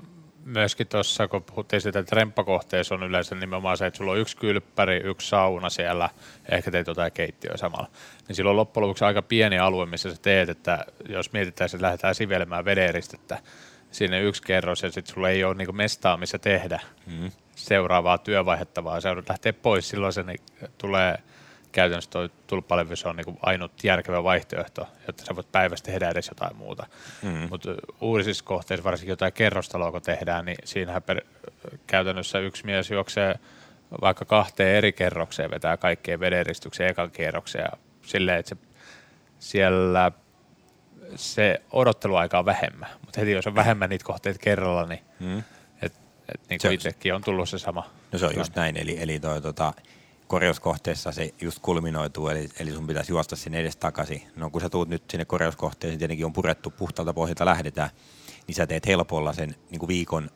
[0.45, 4.37] myöskin tuossa, kun puhuttiin siitä, että remppakohteessa on yleensä nimenomaan se, että sulla on yksi
[4.37, 6.09] kylppäri, yksi sauna siellä,
[6.51, 7.87] ehkä teet jotain keittiöä samalla.
[8.27, 12.15] Niin silloin loppujen lopuksi aika pieni alue, missä sä teet, että jos mietitään, että lähdetään
[12.15, 13.39] sivelemään vederistettä,
[13.91, 17.31] sinne yksi kerros ja sitten sulla ei ole niinku mestaa, missä tehdä mm.
[17.55, 19.89] seuraavaa työvaihetta, vaan se lähtee pois.
[19.89, 20.23] Silloin se
[20.77, 21.17] tulee
[21.71, 26.27] käytännössä tuo tulppalevy, se on niinku ainut järkevä vaihtoehto, jotta sä voit päivästä tehdä edes
[26.27, 26.87] jotain muuta.
[27.21, 27.47] Mm.
[27.49, 31.21] Mutta uusissa kohteissa, varsinkin jotain kerrostaloa kun tehdään, niin siinähän per,
[31.87, 33.35] käytännössä yksi mies juoksee
[34.01, 37.69] vaikka kahteen eri kerrokseen, vetää kaikkeen vedenristykseen ekan kierroksen ja
[38.01, 38.61] silleen, että se
[39.39, 40.11] siellä
[41.15, 45.37] se odotteluaika on vähemmän, mutta heti jos on vähemmän niitä kohteita kerralla, niin mm.
[45.81, 45.93] et,
[46.33, 47.89] et, niin kuin itsekin on tullut se sama.
[48.11, 49.73] No se on just näin, eli, eli toi, tota,
[50.27, 54.21] korjauskohteessa se just kulminoituu, eli, eli sun pitäisi juosta sinne edes takaisin.
[54.35, 57.89] No kun sä tuut nyt sinne korjauskohteeseen, tietenkin on purettu puhtaalta pohjalta lähdetään,
[58.47, 60.29] niin sä teet helpolla sen niin kuin viikon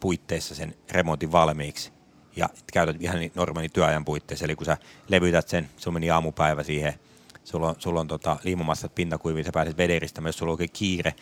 [0.00, 1.92] puitteissa sen remontin valmiiksi
[2.36, 4.44] ja käytät ihan normaali työajan puitteissa.
[4.44, 4.76] Eli kun sä
[5.08, 6.94] levytät sen, sun meni aamupäivä siihen,
[7.44, 11.14] sulla on, sulla on tota, liimumassat pintakuiviin, sä pääset vederistämään, jos sulla on oikein kiire,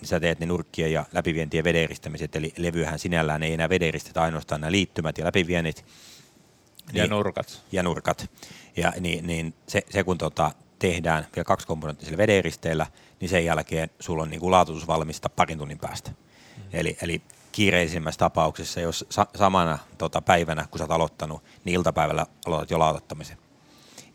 [0.00, 4.60] niin sä teet ne nurkkien ja läpivientien vederistämiset, eli levyhän sinällään ei enää vederistetä ainoastaan
[4.60, 5.84] nämä liittymät ja läpiviennit,
[6.92, 7.64] ja niin, nurkat.
[7.72, 8.30] Ja nurkat.
[8.76, 12.86] Ja niin, niin se, se, kun tota, tehdään vielä komponenttisella vederisteellä,
[13.20, 16.10] niin sen jälkeen sulla on niin kuin laatutus valmista parin tunnin päästä.
[16.10, 16.62] Mm.
[16.72, 22.26] Eli, eli kiireisimmässä tapauksessa, jos sa- samana tota, päivänä, kun sä oot aloittanut, niin iltapäivällä
[22.46, 23.38] aloitat jo lautattamisen.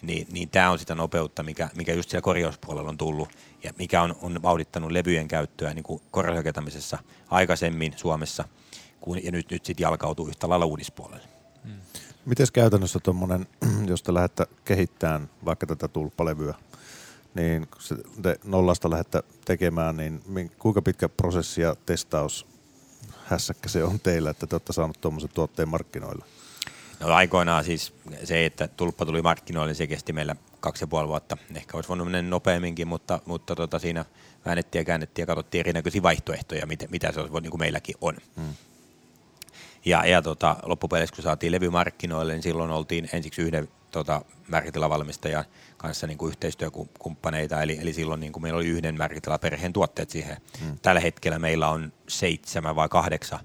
[0.03, 3.29] Niin, niin tämä on sitä nopeutta, mikä, mikä just siellä korjauspuolella on tullut
[3.63, 6.97] ja mikä on, on vauhdittanut levyjen käyttöä niin korjausrakentamisessa
[7.29, 8.43] aikaisemmin Suomessa,
[9.01, 11.27] kun, ja nyt, nyt sitten jalkautuu yhtä lailla uudispuolelle.
[11.63, 11.71] Mm.
[12.25, 13.47] Miten käytännössä tuommoinen,
[13.91, 16.55] jos te lähdette kehittämään vaikka tätä tulppalevyä,
[17.35, 22.47] niin kun te nollasta lähdette tekemään, niin kuinka pitkä prosessi ja testaus
[23.25, 26.25] hässäkkä se on teillä, että te olette saaneet tuommoisen tuotteen markkinoille?
[27.03, 31.07] No aikoinaan siis se, että tulppa tuli markkinoille, niin se kesti meillä kaksi ja puoli
[31.07, 31.37] vuotta.
[31.55, 34.05] Ehkä olisi voinut mennä nopeamminkin, mutta, mutta tota, siinä
[34.45, 38.17] väännettiin ja käännettiin ja katsottiin erinäköisiä vaihtoehtoja, mitä, mitä se olisi, niin kuin meilläkin on.
[38.35, 38.53] Hmm.
[39.85, 45.45] Ja, ja tota, loppupeleissä, kun saatiin levymarkkinoille, niin silloin oltiin ensiksi yhden tota, märkitilavalmistajan
[45.77, 50.37] kanssa niin kuin yhteistyökumppaneita, eli, eli silloin niin kuin meillä oli yhden märkitilaperheen tuotteet siihen.
[50.59, 50.77] Hmm.
[50.81, 53.39] Tällä hetkellä meillä on seitsemän vai kahdeksan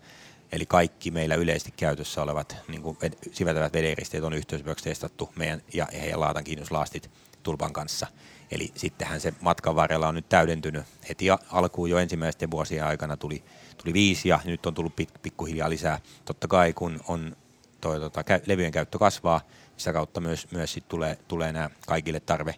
[0.52, 2.98] Eli kaikki meillä yleisesti käytössä olevat niin kuin
[3.32, 7.11] siveltävät vederisteet on yhteisöpöksi testattu meidän ja heidän laatan kiinnoslaastit
[7.42, 8.06] tulpan kanssa.
[8.50, 10.84] Eli sittenhän se matkan varrella on nyt täydentynyt.
[11.08, 13.44] Heti alkuun jo ensimmäisten vuosien aikana tuli,
[13.82, 16.00] tuli viisi ja nyt on tullut pik, pikkuhiljaa lisää.
[16.24, 17.37] Totta kai kun on
[17.80, 19.40] toi, tota, levyjen käyttö kasvaa,
[19.76, 22.54] sitä kautta myös, myös sit tulee, tulee nämä kaikille tarve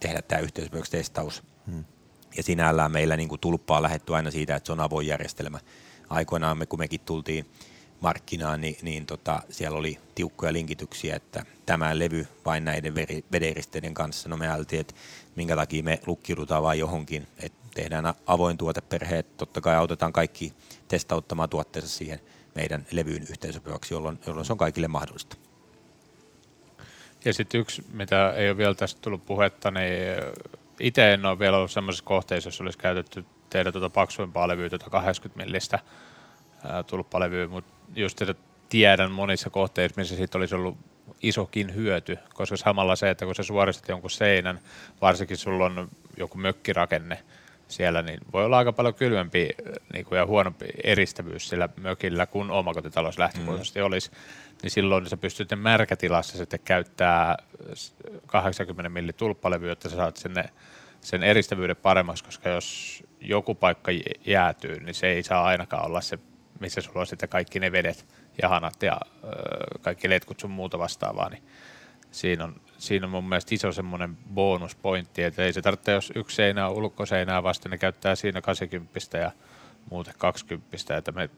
[0.00, 1.42] tehdä tämä yhteisöpöksi testaus.
[1.66, 1.84] Hmm.
[2.36, 5.60] Ja sinällään meillä niin kuin tulppaa lähetty aina siitä, että se on avoin järjestelmä
[6.10, 7.46] aikoinaan, me, kun mekin tultiin
[8.00, 12.94] markkinaan, niin, niin tota, siellä oli tiukkoja linkityksiä, että tämä levy vain näiden
[13.32, 14.28] vederisteiden kanssa.
[14.28, 14.94] No me ajateltiin, että
[15.36, 20.52] minkä takia me lukkiudutaan vain johonkin, että tehdään avoin tuoteperhe, että totta kai autetaan kaikki
[20.88, 22.20] testauttamaan tuotteensa siihen
[22.54, 25.36] meidän levyyn yhteisöpyöksi, jolloin, jolloin se on kaikille mahdollista.
[27.24, 29.92] Ja sitten yksi, mitä ei ole vielä tästä tullut puhetta, niin
[30.80, 34.90] itse en ole vielä ollut sellaisessa kohteessa, jossa olisi käytetty tehdä tuota paksuimpaa levyä, tuota
[34.90, 35.78] 80 millistä
[36.86, 38.34] tulppalevyä, mutta just että
[38.68, 40.76] tiedän monissa kohteissa, missä siitä olisi ollut
[41.22, 44.60] isokin hyöty, koska samalla se, että kun sä suoristat jonkun seinän,
[45.00, 47.18] varsinkin sulla on joku mökkirakenne
[47.68, 49.48] siellä, niin voi olla aika paljon kylmempi
[49.92, 53.86] niin kuin, ja huonompi eristävyys sillä mökillä, kun omakotitalous lähtökohtaisesti mm.
[53.86, 54.10] olisi,
[54.62, 57.36] niin silloin sä pystyt märkätilassa sitten käyttää
[58.26, 60.44] 80 milli tulppalevyä, että sä saat sinne
[61.00, 63.92] sen eristävyyden paremmaksi, koska jos joku paikka
[64.26, 66.18] jäätyy, niin se ei saa ainakaan olla se,
[66.60, 68.06] missä sulla on sitten kaikki ne vedet
[68.42, 69.28] ja hanat ja ö,
[69.80, 71.42] kaikki letkut sun muuta vastaavaa, niin
[72.10, 76.36] siinä on, siinä on mun mielestä iso semmoinen bonuspointti, että ei se tarvitse, jos yksi
[76.36, 79.30] seinä on ulkoseinää vasta, ne käyttää siinä 80 ja
[79.90, 81.30] muuten 20, että me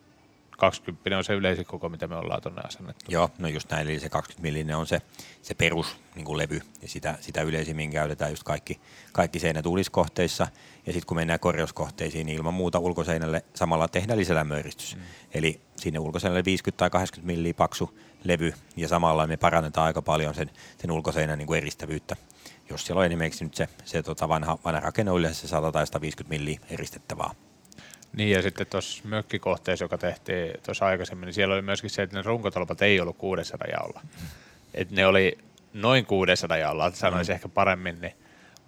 [0.60, 3.04] 20 on se yleisin koko, mitä me ollaan tuonne asennettu.
[3.08, 5.02] Joo, no just näin, eli se 20 millinen on se,
[5.42, 8.80] se perus niin kuin levy, ja sitä, sitä yleisimmin käytetään just kaikki,
[9.12, 10.46] kaikki seinät uudiskohteissa,
[10.86, 14.96] ja sitten kun mennään korjauskohteisiin, niin ilman muuta ulkoseinälle samalla tehdään lisälämmöeristys.
[14.96, 15.02] Mm.
[15.34, 20.34] Eli sinne ulkoseinälle 50 tai 80 milliä paksu levy, ja samalla me parannetaan aika paljon
[20.34, 22.16] sen, sen ulkoseinän niin kuin eristävyyttä.
[22.70, 25.86] Jos siellä on esimerkiksi nyt se, se tota vanha, vanha rakenne on yleensä 100 tai
[25.86, 27.30] 150 milliä eristettävää.
[28.12, 32.16] Niin ja sitten tuossa mökkikohteessa, joka tehtiin tuossa aikaisemmin, niin siellä oli myöskin se, että
[32.16, 34.00] ne runkotolpat ei ollut 600 jaolla.
[34.74, 35.38] Että ne oli
[35.72, 37.34] noin 600 jaolla, sanoisin mm.
[37.34, 38.14] ehkä paremmin, niin,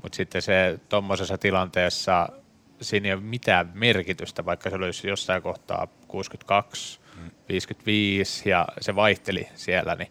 [0.02, 2.28] mutta sitten se tuommoisessa tilanteessa
[2.80, 7.30] siinä ei ole mitään merkitystä, vaikka se olisi jossain kohtaa 62, mm.
[7.48, 10.08] 55 ja se vaihteli siellä, niin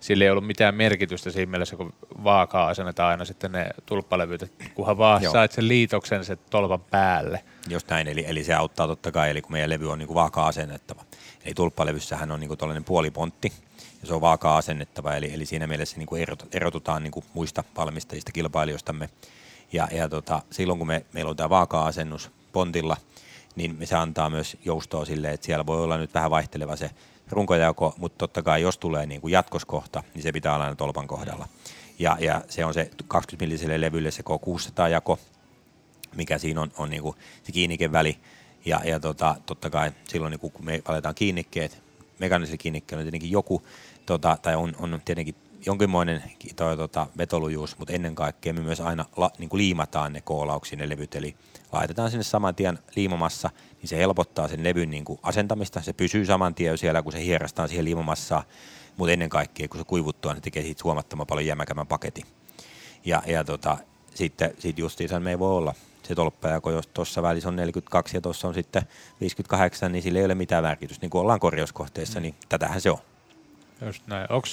[0.00, 1.92] sillä ei ollut mitään merkitystä siinä mielessä, kun
[2.24, 5.32] vaakaa asennetaan aina sitten ne tulppalevyt, kunhan vaan Joo.
[5.32, 7.44] sait sen liitoksen se tolpan päälle.
[7.68, 10.14] Just näin, eli, eli se auttaa totta kai, eli kun meidän levy on niin kuin
[10.14, 11.04] vaakaa asennettava.
[11.44, 13.52] Eli tulppalevyssähän on niin kuin puolipontti,
[14.00, 18.32] ja se on vaakaa asennettava, eli, eli siinä mielessä niin kuin erotutaan niin muista valmistajista,
[18.32, 19.10] kilpailijoistamme.
[19.72, 22.96] Ja, ja tota, silloin kun me, meillä on tämä vaakaa-asennus pontilla,
[23.56, 26.90] niin se antaa myös joustoa sille, että siellä voi olla nyt vähän vaihteleva se
[27.30, 31.06] runkojako, mutta totta kai jos tulee niin kuin jatkoskohta, niin se pitää olla aina tolpan
[31.06, 31.48] kohdalla.
[31.98, 35.18] Ja, ja se on se 20 milliselle levylle se K600-jako,
[36.16, 38.18] mikä siinä on, on niin kuin se kiinnikeväli.
[38.64, 41.82] Ja, ja tota, totta kai silloin niin kun me aletaan kiinnikkeet,
[42.18, 43.62] mekaanisella kiinnikkeellä on tietenkin joku,
[44.06, 45.34] tota, tai on, on tietenkin
[45.66, 46.22] jonkinmoinen
[46.56, 50.78] toi, tota, vetolujuus, mutta ennen kaikkea me myös aina la, niin kuin liimataan ne koolauksiin
[50.78, 51.36] ne levyt, eli
[51.72, 56.26] laitetaan sinne saman tien liimamassa, niin se helpottaa sen levyn niin kuin asentamista, se pysyy
[56.26, 58.42] saman tien siellä, kun se hierastaa siihen liimamassa,
[58.96, 62.24] mutta ennen kaikkea, kun se kuivuttuu, niin tekee siitä huomattavan paljon jämäkämän paketin.
[63.04, 63.78] Ja, ja tota,
[64.14, 68.20] sitten sit justiinsa me ei voi olla se tolppajako, jos tuossa välissä on 42 ja
[68.20, 68.82] tuossa on sitten
[69.20, 71.04] 58, niin sillä ei ole mitään merkitystä.
[71.04, 72.22] Niin kuin ollaan korjauskohteessa, mm.
[72.22, 72.98] niin tätähän se on.
[73.86, 74.32] Just näin.
[74.32, 74.48] Onko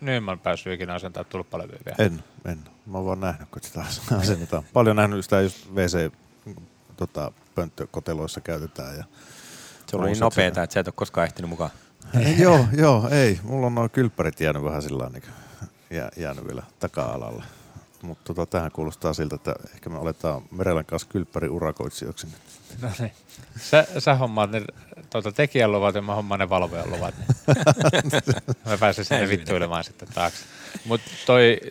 [0.00, 2.10] Nyman päässyt ikinä asentaa tulppalevyä vielä?
[2.10, 2.58] En, en.
[2.86, 3.84] Mä oon vaan nähnyt, kun sitä
[4.18, 4.62] asennetaan.
[4.72, 6.12] Paljon nähnyt sitä just WC
[6.96, 8.96] tota, pönttökoteloissa käytetään.
[8.96, 9.04] Ja
[9.86, 11.70] se on niin nopeeta, että sä et ole koskaan ehtinyt mukaan.
[12.38, 13.40] joo, joo, ei.
[13.42, 15.22] Mulla on nuo kylppärit jäänyt vähän sillä niin
[15.90, 17.44] jää, jäänyt vielä taka-alalle.
[18.04, 22.26] Mutta tota, tähän kuulostaa siltä, että ehkä me aletaan Merelän kanssa kylppäri urakoitsijoiksi.
[22.82, 23.12] No niin.
[23.56, 24.62] Sä, sä hommaat ne
[25.10, 27.14] tuota, tekijän luvat ja mä hommaan ne valvojan luvat.
[28.66, 30.44] mä pääsen sinne vittuilemaan sitten taakse.
[30.84, 31.10] Mutta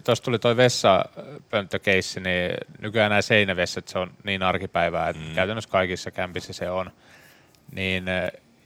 [0.04, 5.36] tuossa tuli toi vessapönttökeissi, niin nykyään nämä seinävessat, se on niin arkipäivää, että mm.
[5.36, 6.92] käytännössä kaikissa kämpissä se on.
[7.72, 8.06] Niin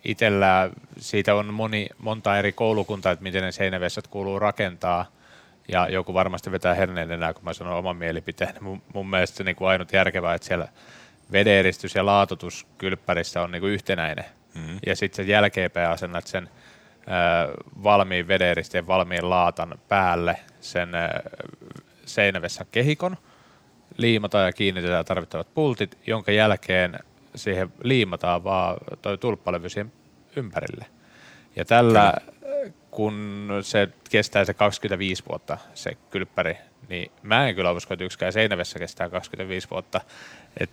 [0.03, 5.05] itsellä siitä on moni, monta eri koulukuntaa, että miten ne seinävessat kuuluu rakentaa.
[5.67, 8.53] Ja joku varmasti vetää herneen enää, kun mä sanon oman mielipiteen.
[8.61, 10.67] Mun, mun mielestä se niin kuin ainut järkevää, että siellä
[11.31, 14.25] vedeeristys ja laatotus kylppärissä on niin kuin yhtenäinen.
[14.55, 14.79] Mm-hmm.
[14.85, 16.49] Ja sitten sen jälkeenpäin asennat sen
[16.99, 17.53] äh,
[17.83, 21.09] valmiin vedeeristeen, valmiin laatan päälle sen äh,
[22.05, 23.17] seinävessan kehikon,
[23.97, 26.99] liimataan ja kiinnitetään tarvittavat pultit, jonka jälkeen
[27.35, 29.93] siihen liimataan vaan toi tulppalevy siihen
[30.35, 30.85] ympärille.
[31.55, 32.13] Ja tällä,
[32.97, 36.57] kun se kestää se 25 vuotta, se kylppäri,
[36.89, 40.01] niin mä en kyllä usko, että yksikään seinävessä kestää 25 vuotta.
[40.59, 40.69] Et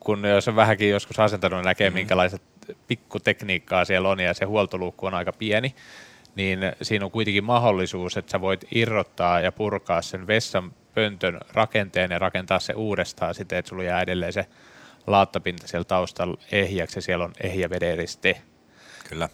[0.00, 1.98] kun jos on vähänkin joskus asentanut, niin näkee mm-hmm.
[1.98, 2.42] minkälaiset
[2.86, 5.74] pikkutekniikkaa siellä on ja se huoltoluukku on aika pieni,
[6.34, 12.10] niin siinä on kuitenkin mahdollisuus, että sä voit irrottaa ja purkaa sen vessan pöntön rakenteen
[12.10, 14.46] ja rakentaa se uudestaan siten, että sulla jää edelleen se
[15.06, 18.42] laattapinta siellä taustalla ehjäksi ja siellä on ehjä vederiste.
[19.08, 19.28] Kyllä.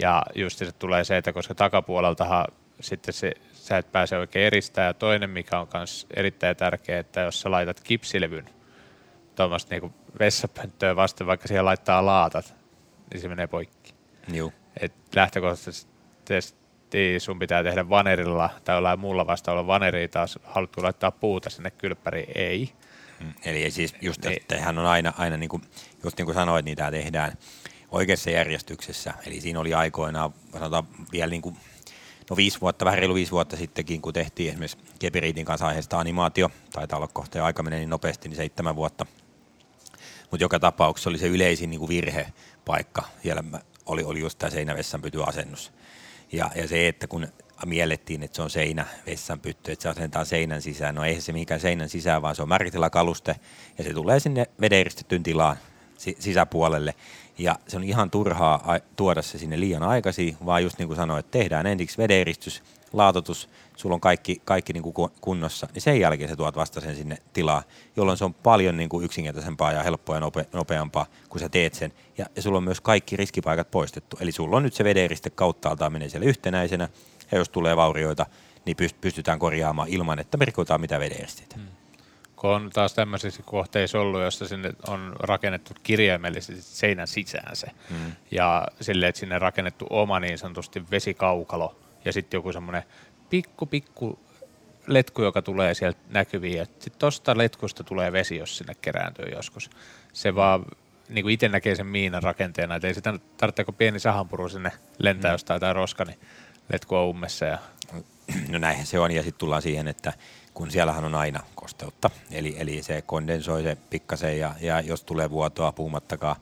[0.00, 2.46] Ja just se tulee se, että koska takapuoleltahan
[2.80, 4.86] sitten se, sä et pääse oikein eristää.
[4.86, 8.44] Ja toinen, mikä on myös erittäin tärkeä, että jos sä laitat kipsilevyn
[9.34, 12.54] tuommoista niinku vessapönttöä vasten, vaikka siellä laittaa laatat,
[13.12, 13.94] niin se menee poikki.
[14.32, 14.52] Joo.
[14.80, 15.94] Et lähtökohtaisesti
[17.18, 20.38] sun pitää tehdä vanerilla tai jollain muulla vastaavalla vaneri taas.
[20.44, 22.32] Haluatko laittaa puuta sinne kylppäriin?
[22.34, 22.72] Ei.
[23.20, 25.62] Mm, eli siis just, että hän on aina, aina niin kuin,
[26.04, 27.32] just niin kuin sanoit, niin tämä tehdään
[27.94, 29.14] oikeassa järjestyksessä.
[29.26, 31.56] Eli siinä oli aikoinaan, sanotaan vielä niin kuin,
[32.30, 36.50] no viisi vuotta, vähän reilu viisi vuotta sittenkin, kun tehtiin esimerkiksi Kepiriitin kanssa aiheesta animaatio,
[36.72, 39.06] taitaa olla kohta ja aika menee niin nopeasti, niin seitsemän vuotta.
[40.30, 43.02] Mutta joka tapauksessa oli se yleisin niin kuin virhepaikka.
[43.22, 43.42] Siellä
[43.86, 45.72] oli, oli just tämä seinävessan pytyasennus.
[46.32, 47.28] Ja, ja se, että kun
[47.66, 50.94] miellettiin, että se on seinä, vessanpyttö, että se asentaa seinän sisään.
[50.94, 53.36] No ei se mikään seinän sisään, vaan se on määritilakaluste
[53.78, 55.56] ja se tulee sinne vederistetyn tilaan
[56.18, 56.94] sisäpuolelle.
[57.38, 61.20] Ja se on ihan turhaa tuoda se sinne liian aikaisin, vaan just niin kuin sanoin,
[61.20, 62.62] että tehdään ensiksi vederistys,
[62.92, 66.96] laatotus, sulla on kaikki, kaikki niin kuin kunnossa, niin sen jälkeen se tuot vasta sen
[66.96, 67.62] sinne tilaa,
[67.96, 71.74] jolloin se on paljon niin kuin yksinkertaisempaa ja helppoa ja nope, nopeampaa, kun sä teet
[71.74, 71.92] sen.
[72.18, 74.16] Ja, ja sulla on myös kaikki riskipaikat poistettu.
[74.20, 76.88] Eli sulla on nyt se vederiste kauttaaltaan menee siellä yhtenäisenä,
[77.32, 78.26] ja jos tulee vaurioita,
[78.64, 81.56] niin pystytään korjaamaan ilman, että me rikotaan mitä vederisteitä.
[81.56, 81.66] Hmm.
[82.44, 88.12] Kun on taas tämmöisissä kohteissa ollut, jossa sinne on rakennettu kirjaimellisesti seinän sisään se, hmm.
[88.30, 92.82] ja silleen, että sinne rakennettu oma niin sanotusti vesikaukalo, ja sitten joku semmoinen
[93.30, 94.18] pikku, pikku
[94.86, 96.66] letku, joka tulee sieltä näkyviin.
[96.66, 99.70] Sitten tuosta letkusta tulee vesi, jos sinne kerääntyy joskus.
[100.12, 100.64] Se vaan
[101.08, 104.72] niin kuin itse näkee sen miinan rakenteena, että ei sitä tarvitse, kun pieni sahanpuru sinne
[104.98, 105.34] lentää mm.
[105.34, 106.18] jostain tai roska, niin
[106.72, 107.46] letku on ummessa.
[107.46, 107.58] Ja...
[108.48, 110.12] No näinhän se on, ja sitten tullaan siihen, että
[110.54, 115.30] kun siellähän on aina kosteutta, eli, eli se kondensoi se pikkasen, ja, ja jos tulee
[115.30, 116.36] vuotoa puhumattakaan,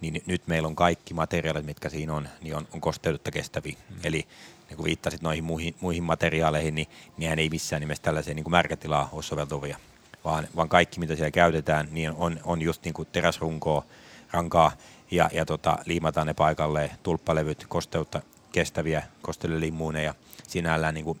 [0.00, 3.76] niin nyt meillä on kaikki materiaalit, mitkä siinä on, niin on, on kosteudutta kestäviä.
[3.90, 3.96] Mm.
[4.04, 4.26] Eli
[4.68, 9.08] niin kuin viittasit noihin muihin, muihin materiaaleihin, niin niin ei missään nimessä tällaiseen niin märkätilaa
[9.12, 9.78] ole soveltuvia,
[10.24, 13.84] vaan, vaan kaikki, mitä siellä käytetään, niin on, on just niin kuin teräsrunkoa,
[14.30, 14.72] rankaa,
[15.10, 20.14] ja, ja tota, liimataan ne paikalleen, tulppalevyt, kosteutta kestäviä kostelilimmuuneja,
[20.48, 21.20] sinällään niin kuin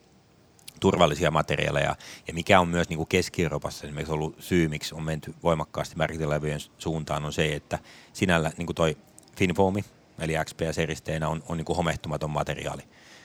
[0.80, 1.96] turvallisia materiaaleja,
[2.28, 6.60] ja mikä on myös niin kuin Keski-Euroopassa esimerkiksi ollut syy, miksi on menty voimakkaasti märkilevyjen
[6.78, 7.78] suuntaan, on se, että
[8.12, 8.96] sinällä niin kuin toi
[9.36, 9.84] Finfoami,
[10.18, 12.82] eli XPS-eristeenä on, on niin kuin homehtumaton materiaali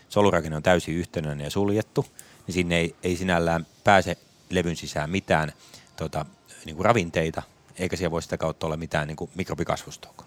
[0.10, 2.06] solurakenne on täysin yhtenäinen ja suljettu,
[2.48, 4.18] niin sinne ei, ei sinällään pääse
[4.50, 5.52] levyn sisään mitään
[5.96, 6.26] tota,
[6.66, 7.42] niin kuin ravinteita,
[7.80, 10.26] eikä siellä voi sitä kautta olla mitään niin mikrobikasvustoa.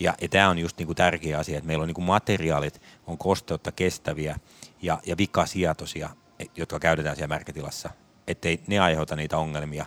[0.00, 2.80] Ja, ja tämä on just niin kuin tärkeä asia, että meillä on niin kuin materiaalit,
[3.06, 4.36] on kosteutta kestäviä
[4.82, 6.10] ja, ja vikasietoisia,
[6.56, 7.90] jotka käytetään siellä märkätilassa,
[8.26, 9.86] ettei ne aiheuta niitä ongelmia.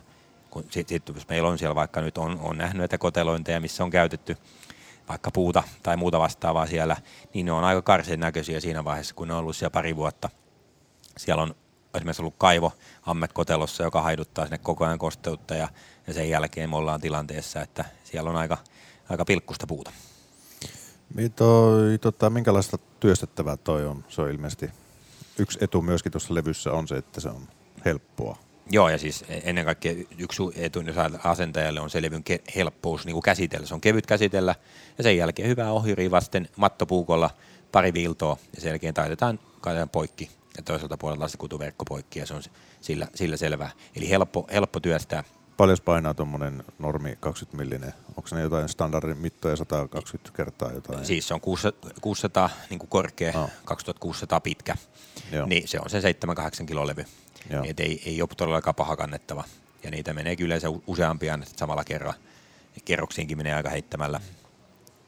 [0.50, 3.84] Kun sit, sit, jos meillä on siellä vaikka nyt on, on nähnyt näitä kotelointeja, missä
[3.84, 4.38] on käytetty
[5.10, 6.98] vaikka puuta tai muuta vastaavaa siellä,
[7.34, 10.30] niin ne on aika karseen näköisiä siinä vaiheessa, kun ne on ollut siellä pari vuotta.
[11.18, 11.56] Siellä on
[11.94, 12.72] esimerkiksi ollut kaivo
[13.06, 15.68] Ammet kotelossa, joka haiduttaa sinne koko ajan kosteutta ja,
[16.08, 18.58] ja sen jälkeen me ollaan tilanteessa, että siellä on aika,
[19.10, 19.92] aika pilkkusta puuta.
[21.16, 24.06] Niin toi, tota, minkälaista työstettävää toi on?
[24.10, 24.72] Se on ilmeisesti
[25.40, 27.48] yksi etu myöskin tuossa levyssä on se, että se on
[27.86, 28.38] helppoa.
[28.72, 30.80] Joo, ja siis ennen kaikkea yksi etu
[31.24, 33.68] asentajalle on se levyn ke- helppous niin kuin käsitellä.
[33.68, 34.56] Se on kevyt käsitellä,
[34.98, 37.30] ja sen jälkeen hyvää ohjuria vasten mattopuukolla
[37.72, 42.26] pari viiltoa, ja sen jälkeen taitetaan, kaitetaan poikki, ja toiselta puolelta se kutuverkko poikki, ja
[42.26, 42.44] se on
[42.82, 43.72] sillä, sillä selvää.
[43.96, 45.24] Eli helppo, helppo työstää.
[45.58, 47.94] Paljon painaa tuommoinen normi 20 millinen?
[48.18, 51.06] Onko ne jotain standardin mittoja 120 kertaa jotain?
[51.06, 53.50] Siis se on 600, 600 niin kuin korkea, no.
[53.66, 54.76] 2600 pitkä.
[55.32, 55.46] Joo.
[55.48, 56.00] Niin se on se
[56.62, 57.06] 7-8 kilolevy.
[57.66, 59.44] Et ei, ei ole todellakaan paha kannettava.
[59.84, 62.16] Ja niitä menee kyllä yleensä useampia samalla kerralla.
[62.86, 64.20] Kerroksiinkin menee aika heittämällä.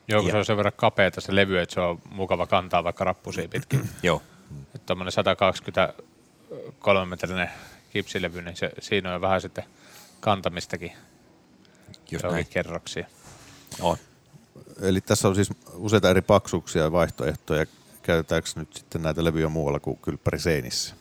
[0.08, 2.84] Joo, kun Ja- se on sen verran kapeata se levy, että se on mukava kantaa
[2.84, 3.90] vaikka rappusia pitkin.
[4.04, 4.22] Joo,
[4.76, 7.50] Että Tuommoinen 123 metrinen
[7.90, 9.64] kipsilevy, niin se, siinä on jo vähän sitten
[10.26, 10.92] kantamistakin
[12.12, 12.48] just näin.
[12.50, 13.08] kerroksia.
[13.82, 13.98] On.
[14.82, 17.66] Eli tässä on siis useita eri paksuuksia ja vaihtoehtoja.
[18.02, 20.96] Käytetäänkö nyt sitten näitä levyjä muualla kuin kylppäriseinissä?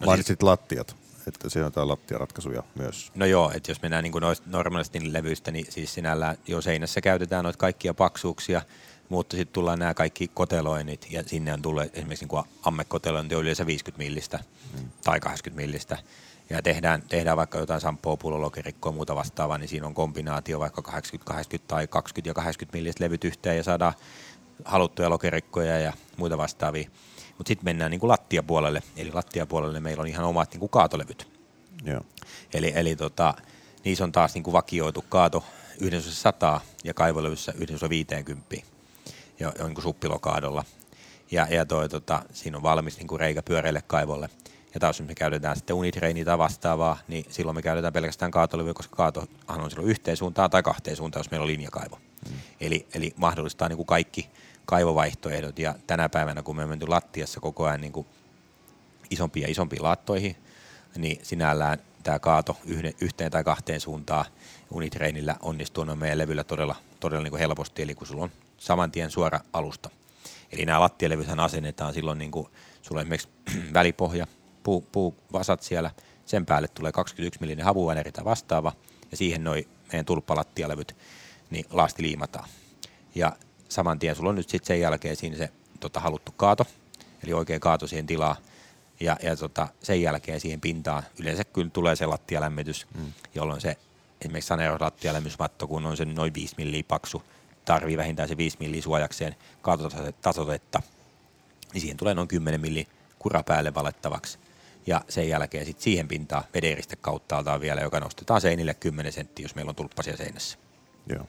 [0.00, 3.12] No Mainitsit lattiat, että siellä on jotain lattiaratkaisuja myös.
[3.14, 7.00] No joo, että jos mennään niin kuin noista normaalisti levyistä, niin siis sinällään jo seinässä
[7.00, 8.62] käytetään noita kaikkia paksuuksia,
[9.08, 13.66] mutta sitten tullaan nämä kaikki koteloinnit, ja sinne on tullut esimerkiksi niin ammekotelointi on yleensä
[13.66, 14.38] 50 millistä
[14.78, 14.88] mm.
[15.04, 15.98] tai 80 millistä,
[16.50, 20.82] ja tehdään, tehdään vaikka jotain sampoo, pullolokerikkoa ja muuta vastaavaa, niin siinä on kombinaatio vaikka
[20.82, 23.94] 80, 80 tai 20 ja 80 millistä levyt yhteen, ja saadaan
[24.64, 26.88] haluttuja lokerikkoja ja muita vastaavia.
[27.38, 31.28] Mutta sitten mennään niin kuin lattiapuolelle, eli lattiapuolelle meillä on ihan omat niin kuin kaatolevyt.
[31.84, 32.00] Joo.
[32.54, 33.34] Eli, eli tota,
[33.84, 35.44] niissä on taas niin kuin vakioitu kaato
[36.00, 38.56] 100 ja kaivolevyssä 150
[39.40, 40.64] ja, ja niin kuin suppilokaadolla.
[41.30, 44.28] Ja, ja toi, tota, siinä on valmis niin kuin reikä pyöreille kaivolle.
[44.74, 48.74] Ja taas jos me käytetään sitten unitreiniä tai vastaavaa, niin silloin me käytetään pelkästään kaatolevyä,
[48.74, 51.98] koska kaatohan on silloin yhteen suuntaan tai kahteen suuntaan, jos meillä on linjakaivo.
[52.30, 52.36] Mm.
[52.60, 54.30] Eli, eli mahdollistaa niin kuin kaikki
[54.66, 55.58] kaivovaihtoehdot.
[55.58, 58.06] Ja tänä päivänä, kun me on menty lattiassa koko ajan niin kuin
[59.10, 60.36] isompiin ja isompiin laattoihin,
[60.96, 64.24] niin sinällään tämä kaato yhden, yhteen tai kahteen suuntaan
[64.70, 68.90] unitreinillä onnistuu noin meidän levyllä todella, todella niin kuin helposti, eli kun sulla on saman
[68.90, 69.90] tien suora alusta.
[70.52, 72.48] Eli nämä lattialevythän asennetaan silloin, niin kuin
[72.82, 73.28] sulla on esimerkiksi
[73.74, 74.26] välipohja,
[74.64, 75.90] puu, puuvasat siellä,
[76.26, 78.72] sen päälle tulee 21 millinen havuvääneri tai vastaava,
[79.10, 80.96] ja siihen noin meidän tulppalattialevyt
[81.50, 82.48] niin laasti liimataan.
[83.14, 83.36] Ja
[83.68, 85.50] saman tien sulla on nyt sitten sen jälkeen siinä se
[85.80, 86.66] tota, haluttu kaato,
[87.24, 88.36] eli oikea kaato siihen tilaa,
[89.00, 93.12] ja, ja tota, sen jälkeen siihen pintaan yleensä kyllä tulee se lattialämmitys, mm.
[93.34, 93.76] jolloin se
[94.20, 97.22] esimerkiksi saneerauslattialämmitysmatto, kun on se noin 5 milliä paksu,
[97.64, 100.82] tarvii vähintään se 5 milliä suojakseen kaatotasotetta,
[101.72, 102.84] niin siihen tulee noin 10 milliä
[103.18, 104.38] kura päälle valettavaksi.
[104.86, 109.54] Ja sen jälkeen sitten siihen pintaan vedenriste kauttaaltaan vielä, joka nostetaan seinille 10 senttiä, jos
[109.54, 110.58] meillä on tulppasia seinässä.
[111.06, 111.26] Joo.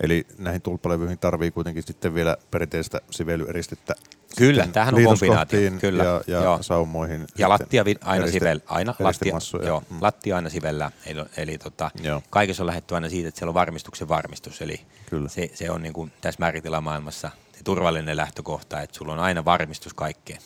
[0.00, 3.94] Eli näihin tulppalevyihin tarvii kuitenkin sitten vielä perinteistä sivelyeristettä.
[4.38, 6.62] Kyllä, tämähän on kombinaatio, kyllä, Ja, ja joo.
[6.62, 7.26] saumoihin.
[7.38, 9.96] Ja lattia aina eriste- sivel, aina lattia, joo, Mm.
[10.00, 12.22] lattia aina sivellä, eli, eli tota, Joo.
[12.30, 15.28] kaikessa on lähdetty aina siitä, että siellä on varmistuksen varmistus, eli Kyllä.
[15.28, 19.94] se, se on niin kuin tässä määritilamaailmassa se turvallinen lähtökohta, että sulla on aina varmistus
[19.94, 20.40] kaikkeen.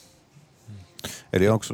[1.33, 1.65] Eli onko,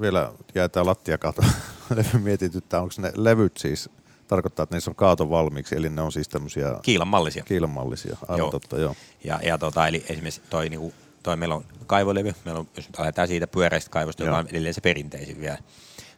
[0.00, 1.42] vielä jää tämä lattiakaato
[1.96, 3.90] levy mietityttää, onko ne levyt siis,
[4.28, 7.44] tarkoittaa, että niissä on kaato valmiiksi, eli ne on siis tämmöisiä Kiilan mallisia.
[7.44, 8.16] kiilanmallisia.
[8.22, 8.50] Aivan Joo.
[8.50, 8.94] totta, joo.
[9.24, 12.98] Ja, ja tota, eli esimerkiksi toi, niinku, toi meillä on kaivolevy, meillä on, jos nyt
[12.98, 15.58] lähdetään siitä pyöreistä kaivosta, joka on edelleen se perinteisin vielä.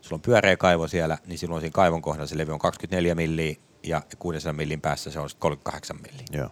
[0.00, 3.54] Sulla on pyöreä kaivo siellä, niin silloin siinä kaivon kohdalla se levy on 24 milliä
[3.83, 6.26] ja 600 millin päässä se on sit 38 milliä.
[6.33, 6.50] Joo,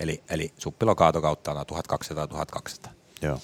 [0.00, 1.64] Eli, eli suppilokaato kautta on
[2.86, 2.90] 1200-1200.
[3.22, 3.38] joo.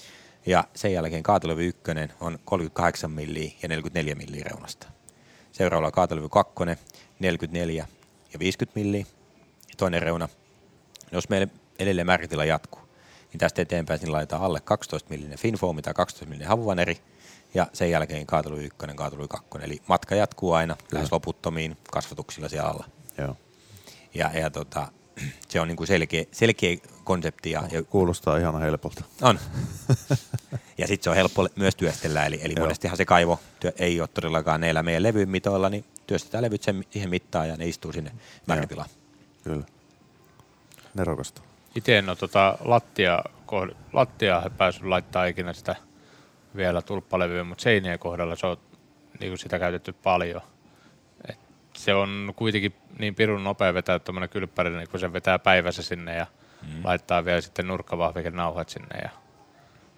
[0.47, 1.81] Ja sen jälkeen kaatolevy 1
[2.19, 4.87] on 38 milliä ja 44 milliä reunasta.
[5.51, 6.53] Seuraavalla kaatolevy 2,
[7.19, 7.87] 44
[8.33, 9.05] ja 50 milliä.
[9.69, 10.29] Ja toinen reuna,
[11.11, 11.47] jos meille
[11.79, 12.81] edelleen märkitila jatkuu,
[13.31, 16.97] niin tästä eteenpäin niin laitetaan alle 12 millinen finfoami tai 12 millinen havuvaneri.
[17.53, 19.47] Ja sen jälkeen kaatolevy 1, kaatolevy 2.
[19.61, 22.85] Eli matka jatkuu aina lähes loputtomiin kasvatuksilla siellä alla.
[23.17, 23.35] joo.
[24.13, 24.87] Ja, ja tota,
[25.49, 29.03] se on niin kuin selkeä, selkeä konsepti ja, ja Kuulostaa ihan helpolta.
[29.21, 29.39] on.
[30.77, 32.65] ja sitten se on helppo myös työstellä, eli, eli Joo.
[32.65, 36.83] monestihan se kaivo työ, ei ole todellakaan neillä meidän levyn mitoilla, niin työstetään levyt sen,
[36.89, 38.11] siihen mittaan ja ne istuu sinne
[38.47, 38.89] märkätilaan.
[39.43, 39.63] Kyllä.
[40.93, 41.41] Nerokasta.
[41.75, 45.75] Itse en ole tota lattia, kohd- lattiaa päässyt laittaa ikinä sitä
[46.55, 48.57] vielä tulppalevyä, mutta seinien kohdalla se on
[49.19, 50.41] niin kuin sitä käytetty paljon.
[51.77, 56.15] Se on kuitenkin niin pirun nopea vetää tuommoinen kylppäri, niin kun se vetää päivässä sinne
[56.15, 56.25] ja
[56.61, 56.81] mm.
[56.83, 59.09] laittaa vielä sitten nurkkavahviken nauhat sinne ja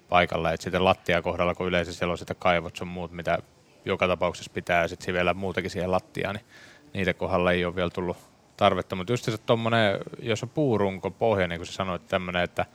[0.09, 0.53] paikalle.
[0.53, 3.37] Et sitten lattia kohdalla, kun yleensä siellä on sitten kaivot sun muut, mitä
[3.85, 6.45] joka tapauksessa pitää ja sitten vielä muutakin siihen lattiaan, niin
[6.93, 8.17] niitä kohdalla ei ole vielä tullut
[8.57, 8.95] tarvetta.
[8.95, 12.65] Mutta just se tommonen, jos on puurunko pohja, niin kuin sä sanoit, tämmöinen, että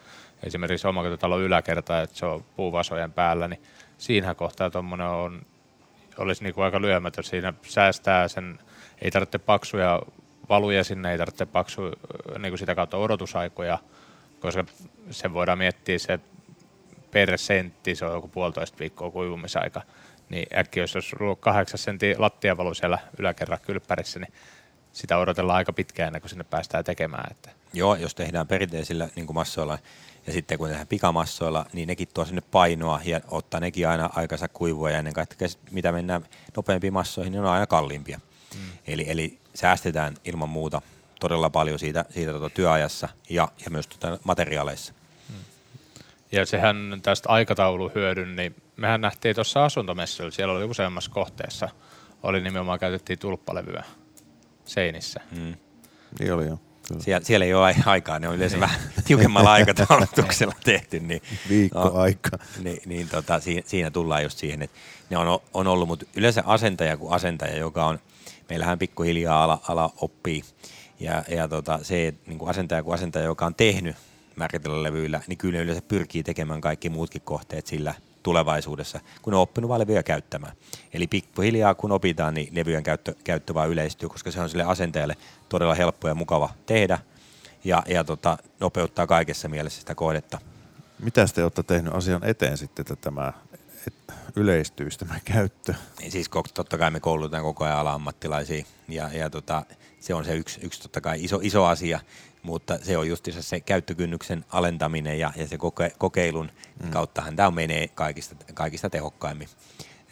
[0.42, 3.62] esimerkiksi omakotitalon yläkerta, että se on puuvasojen päällä, niin
[3.98, 5.42] siinähän kohtaa tuommoinen on,
[6.18, 7.24] olisi niinku aika lyömätön.
[7.24, 8.58] Siinä säästää sen,
[9.04, 10.02] ei tarvitse paksuja
[10.48, 11.82] valuja sinne, ei tarvitse paksu,
[12.38, 13.78] niin sitä kautta odotusaikoja,
[14.40, 14.64] koska
[15.10, 16.20] se voidaan miettiä se
[17.10, 19.82] per sentti, se on joku puolitoista viikkoa kuivumisaika,
[20.28, 24.32] niin äkkiä jos olisi ollut kahdeksan sentin lattiavalu siellä yläkerran kylppärissä, niin
[24.92, 27.30] sitä odotellaan aika pitkään ennen kuin sinne päästään tekemään.
[27.30, 29.78] Että Joo, jos tehdään perinteisillä niin kuin massoilla
[30.26, 34.48] ja sitten kun tehdään pikamassoilla, niin nekin tuo sinne painoa ja ottaa nekin aina aikansa
[34.48, 36.24] kuivua ja ennen kaikkea mitä mennään
[36.56, 38.20] nopeampiin massoihin, niin ne on aina kalliimpia.
[38.54, 38.78] Mm.
[38.86, 40.82] Eli, eli säästetään ilman muuta
[41.20, 44.94] todella paljon siitä, siitä tota työajassa ja, ja myös tota materiaaleissa.
[46.32, 51.68] Ja sehän tästä aikatauluhyödyn, niin mehän nähtiin tuossa asuntomessuilla, siellä oli useammassa kohteessa,
[52.22, 53.84] oli nimenomaan käytettiin tulppalevyä
[54.64, 55.20] seinissä.
[55.30, 55.54] Mm.
[56.18, 56.60] Niin oli jo.
[56.88, 57.02] Kyllä.
[57.02, 61.00] Siellä, siellä ei ole aikaa, ne on yleensä vähän tiukemmalla aikataulutuksella tehty.
[61.00, 62.38] Niin, Viikko no, aika.
[62.62, 64.78] Niin, niin tota, siinä, siinä tullaan just siihen, että
[65.10, 67.98] ne on, on ollut, mutta yleensä asentaja kuin asentaja, joka on,
[68.50, 70.42] meillähän pikkuhiljaa ala, ala oppii,
[71.00, 73.96] ja, ja tota, se, niin kuin asentaja kuin asentaja, joka on tehnyt
[74.36, 79.68] määritellä levyillä, niin kyllä yleensä pyrkii tekemään kaikki muutkin kohteet sillä tulevaisuudessa, kun on oppinut
[79.68, 80.56] vaan levyjä käyttämään.
[80.92, 85.16] Eli pikkuhiljaa kun opitaan, niin levyjen käyttö, käyttö vaan yleistyy, koska se on sille asentajalle
[85.48, 86.98] todella helppo ja mukava tehdä
[87.64, 90.38] ja, ja tota, nopeuttaa kaikessa mielessä sitä kohdetta.
[90.98, 93.32] Mitä te olette tehnyt asian eteen sitten, että tämä
[94.36, 95.74] yleistyisi tämä käyttö?
[96.00, 99.62] Niin siis totta kai me koulutetaan koko ajan ala-ammattilaisia ja, ja tota,
[100.00, 102.00] se on se yksi, yksi totta kai iso, iso asia,
[102.42, 106.50] mutta se on just se käyttökynnyksen alentaminen ja, ja se koke, kokeilun
[106.82, 106.90] mm.
[106.90, 109.48] kauttahan tämä menee kaikista, kaikista tehokkaimmin.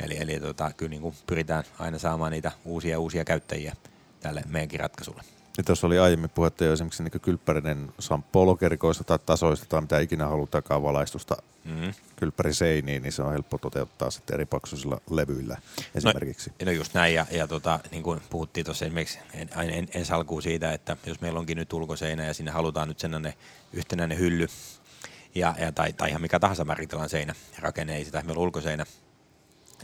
[0.00, 3.76] Eli, eli tota, kyllä niin kuin pyritään aina saamaan niitä uusia uusia käyttäjiä
[4.20, 5.22] tälle meidänkin ratkaisulle.
[5.56, 9.98] Ja tuossa oli aiemmin puhetta jo esimerkiksi niin kylppärinen Sampo lokerikoista tai tasoista tai mitä
[9.98, 11.94] ikinä halutaankaan valaistusta mm-hmm.
[12.16, 15.56] kylppäri seiniin, niin se on helppo toteuttaa sitten eri paksuisilla levyillä
[15.94, 16.50] esimerkiksi.
[16.50, 20.06] No, no just näin, ja, ja tota, niin kuin puhuttiin tuossa esimerkiksi en, en, en
[20.06, 23.34] salkuu siitä, että jos meillä onkin nyt ulkoseinä ja sinne halutaan nyt sellainen
[23.72, 24.48] yhtenäinen hylly,
[25.34, 28.84] ja, ja, tai, tai ihan mikä tahansa märitilan seinä, rakenne ei sitä, meillä on ulkoseinä,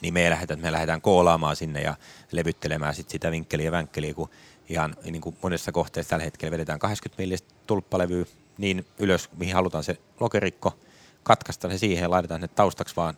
[0.02, 1.94] niin me lähdetään, me lähdetään koolaamaan sinne ja
[2.32, 4.30] levyttelemään sit sitä vinkkeliä ja vänkkeliä, kun
[4.68, 8.24] ihan niin kuin monessa kohteessa tällä hetkellä vedetään 80 millistä tulppalevyä
[8.58, 10.78] niin ylös, mihin halutaan se lokerikko,
[11.22, 13.14] katkaistaan se siihen ja laitetaan ne taustaksi vaan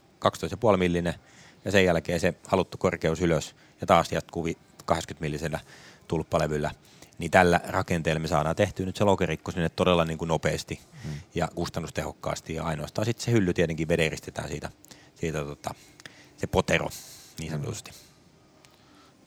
[0.73, 1.15] 12,5 millinen
[1.65, 4.49] ja sen jälkeen se haluttu korkeus ylös ja taas jatkuu
[4.85, 5.61] 80 millisellä
[6.09, 6.71] tulppalevyllä.
[7.19, 11.13] Niin tällä rakenteella me saadaan tehtyä nyt se lokerikko sinne todella niin kuin nopeasti hmm.
[11.35, 14.71] ja kustannustehokkaasti ja ainoastaan sitten se hylly tietenkin vederistetään siitä,
[15.15, 15.75] siitä tota,
[16.37, 16.89] se potero
[17.39, 17.91] niin sanotusti.
[17.91, 18.10] Hmm.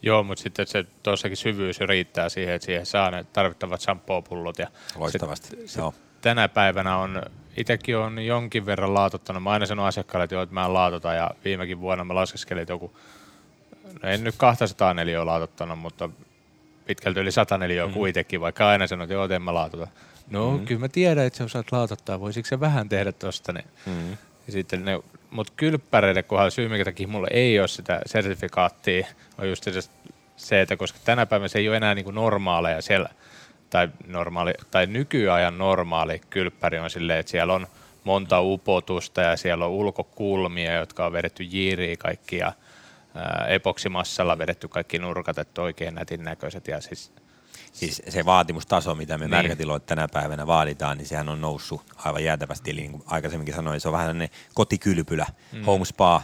[0.03, 4.59] Joo, mutta sitten se tuossakin syvyys jo riittää siihen, että siihen saa ne tarvittavat shampoo-pullot.
[4.59, 5.81] Ja Loistavasti, se, se,
[6.21, 7.21] Tänä päivänä on,
[7.57, 9.43] itsekin on jonkin verran laatottanut.
[9.43, 12.61] Mä aina sanon asiakkaalle, että, joo, että mä en laatota ja viimekin vuonna mä laskeskelin,
[12.61, 12.97] että joku,
[14.03, 16.09] no en nyt 200 neliöä laatottanut, mutta
[16.85, 17.93] pitkälti yli 100 neliöä mm.
[17.93, 19.87] kuitenkin, vaikka aina sanon, että joo, en mä laatota.
[20.29, 20.65] No, mm.
[20.65, 24.17] kyllä mä tiedän, että sä osaat laatottaa, voisiko se vähän tehdä tosta, niin mm.
[24.47, 24.99] Ja sitten ne
[25.33, 29.07] mutta kylppäreille kohdalla syy, minkä takia mulla ei ole sitä sertifikaattia,
[29.37, 29.67] on just
[30.35, 33.09] se, että koska tänä päivänä se ei ole enää niin kuin normaaleja siellä,
[33.69, 37.67] tai, normaali, tai nykyajan normaali kylppäri on silleen, että siellä on
[38.03, 42.53] monta upotusta ja siellä on ulkokulmia, jotka on vedetty jiiriin kaikki ja
[43.47, 46.67] epoksimassalla vedetty kaikki nurkat, että oikein nätin näköiset.
[46.67, 47.11] Ja siis
[47.73, 49.81] siis se vaatimustaso, mitä me niin.
[49.85, 52.71] tänä päivänä vaaditaan, niin sehän on noussut aivan jäätävästi.
[52.71, 55.63] Eli niin kuin aikaisemminkin sanoin, se on vähän ne kotikylpylä, mm.
[55.63, 56.21] home spa.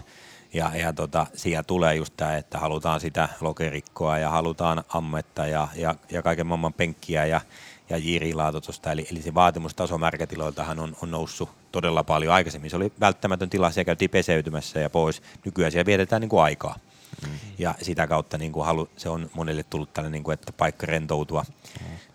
[0.54, 5.68] Ja, ja tota, siellä tulee just tämä, että halutaan sitä lokerikkoa ja halutaan ammetta ja,
[5.76, 7.42] ja, ja kaiken maailman penkkiä ja,
[7.90, 8.92] ja jiirilaatotusta.
[8.92, 12.34] Eli, eli se vaatimustaso märkätiloiltahan on, on noussut todella paljon.
[12.34, 15.22] Aikaisemmin se oli välttämätön tila, siellä käytiin peseytymässä ja pois.
[15.46, 16.76] Nykyään siellä vietetään niin kuin aikaa.
[17.28, 17.34] Mm.
[17.58, 20.86] Ja sitä kautta niin kuin halu, se on monelle tullut tällainen, niin kuin, että paikka
[20.86, 21.46] rentoutua.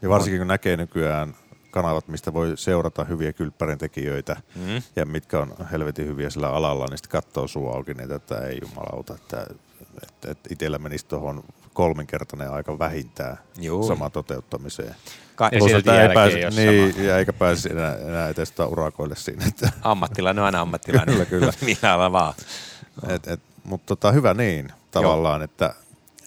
[0.02, 1.34] Ja varsinkin kun näkee nykyään
[1.70, 4.82] kanavat, mistä voi seurata hyviä kylppärin tekijöitä mm.
[4.96, 8.58] ja mitkä on helvetin hyviä sillä alalla, niin sitten katsoo suu auki niitä, että ei
[8.62, 9.46] jumalauta, että,
[10.02, 13.86] että, että itsellä menisi tuohon kolminkertainen aika vähintään Juu.
[13.86, 14.94] sama toteuttamiseen.
[15.34, 19.44] Ka- ja silti ei pääse, niin, ja eikä pääse enää, enää edes urakoille siinä.
[19.48, 19.70] Että.
[19.82, 21.14] Ammattilainen on aina ammattilainen.
[21.14, 21.52] kyllä, kyllä.
[21.82, 22.34] Millä vaan.
[23.08, 24.72] Et, et, mutta tota, hyvä niin
[25.02, 25.44] tavallaan, Joo.
[25.44, 25.74] että,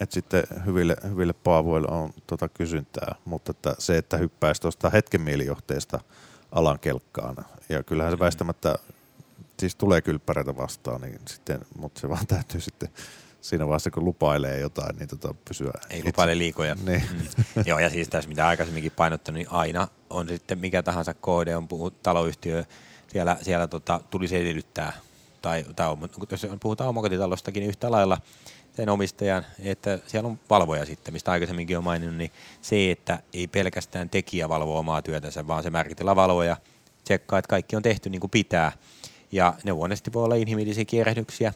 [0.02, 5.22] että sitten hyville, hyville paavuille on tota kysyntää, mutta että se, että hyppäisi tuosta hetken
[5.22, 6.00] mielijohteesta
[6.52, 7.36] alan kelkkaan,
[7.70, 8.76] ja kyllähän se väistämättä,
[9.60, 12.90] siis tulee kylppäreitä vastaan, niin sitten, mutta se vaan täytyy sitten
[13.42, 15.72] siinä vaiheessa, kun lupailee jotain, niin tota pysyä.
[15.90, 16.10] Ei itse.
[16.10, 16.76] lupaile liikoja.
[16.76, 17.04] Niin.
[17.12, 17.64] Mm.
[17.66, 21.68] Joo, ja siis tässä mitä aikaisemminkin painottanut, niin aina on sitten mikä tahansa koode, on
[21.68, 22.64] puhut, taloyhtiö,
[23.08, 24.94] siellä, siellä tota, tulisi edellyttää
[25.42, 25.96] tai, tai
[26.32, 28.18] jos puhutaan omakotitalostakin, niin yhtä lailla
[28.78, 33.48] sen omistajan, että siellä on valvoja sitten, mistä aikaisemminkin on maininnut, niin se, että ei
[33.48, 36.58] pelkästään tekijä valvo omaa työtänsä, vaan se määritellä valvoja,
[37.04, 38.72] tsekkaa, että kaikki on tehty niin kuin pitää.
[39.32, 41.54] Ja ne luonnollisesti voi olla inhimillisiä kierrehdyksiä,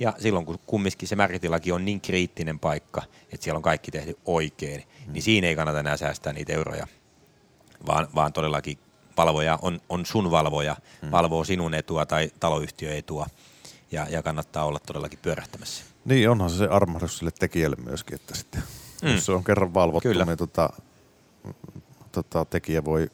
[0.00, 3.02] ja silloin kun kumminkin se määritilaki on niin kriittinen paikka,
[3.32, 5.12] että siellä on kaikki tehty oikein, mm.
[5.12, 6.86] niin siinä ei kannata enää säästää niitä euroja,
[7.86, 8.78] vaan, vaan todellakin
[9.16, 11.10] valvoja on, on sun valvoja, mm.
[11.10, 13.26] valvoo sinun etua tai taloyhtiön etua
[13.92, 15.89] ja, ja kannattaa olla todellakin pyörähtämässä.
[16.04, 18.62] Niin, onhan se se armahdus sille tekijälle myöskin, että sitten
[19.02, 19.14] mm.
[19.14, 20.24] jos se on kerran valvottu, Kyllä.
[20.24, 20.70] niin tota,
[22.12, 23.10] tota, tekijä voi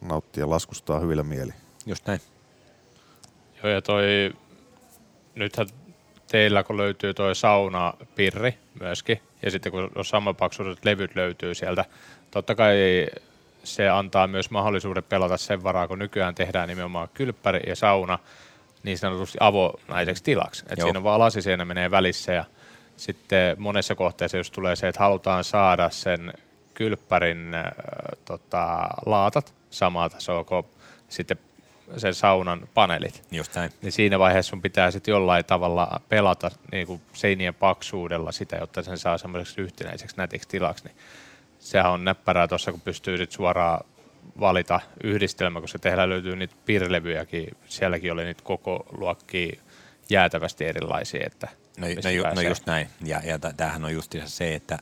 [0.00, 1.52] nauttia laskustaa hyvillä mieli.
[1.86, 2.20] Just näin.
[3.62, 4.32] Joo, ja toi,
[5.34, 5.66] nythän
[6.30, 11.84] teillä kun löytyy toi saunapirri myöskin, ja sitten kun on samanpaksuiset levyt löytyy sieltä,
[12.30, 12.76] totta kai
[13.64, 18.18] se antaa myös mahdollisuuden pelata sen varaa, kun nykyään tehdään nimenomaan kylppäri ja sauna
[18.88, 20.64] niin sanotusti avonaiseksi tilaksi.
[20.70, 22.44] Että siinä on vaan lasiseinä menee välissä ja
[22.96, 26.32] sitten monessa kohteessa, jos tulee se, että halutaan saada sen
[26.74, 27.64] kylppärin äh,
[28.24, 30.66] tota, laatat samaa tasoa kuin
[31.08, 31.38] sitten
[31.96, 33.22] sen saunan paneelit.
[33.30, 33.70] Just näin.
[33.82, 38.82] Niin siinä vaiheessa sun pitää sitten jollain tavalla pelata niin kuin seinien paksuudella sitä, jotta
[38.82, 40.84] sen saa semmoiseksi yhtenäiseksi nätiksi tilaksi.
[40.84, 40.96] Niin
[41.58, 43.84] sehän on näppärää tuossa, kun pystyy sit suoraan
[44.40, 49.60] valita yhdistelmä, kun se tehdään löytyy niitä piirilevyjäkin, sielläkin oli niitä koko luokkia
[50.10, 51.26] jäätävästi erilaisia.
[51.26, 54.78] Että no, no, ju, no just näin, ja, ja tämähän on just se, että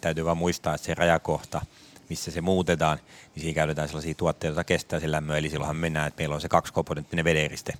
[0.00, 1.60] täytyy vaan muistaa, että se rajakohta,
[2.08, 2.98] missä se muutetaan,
[3.34, 6.40] niin siinä käytetään sellaisia tuotteita, joita kestää sen lämmön, eli silloinhan mennään, että meillä on
[6.40, 7.72] se kaksikomponenttinen vedenriste,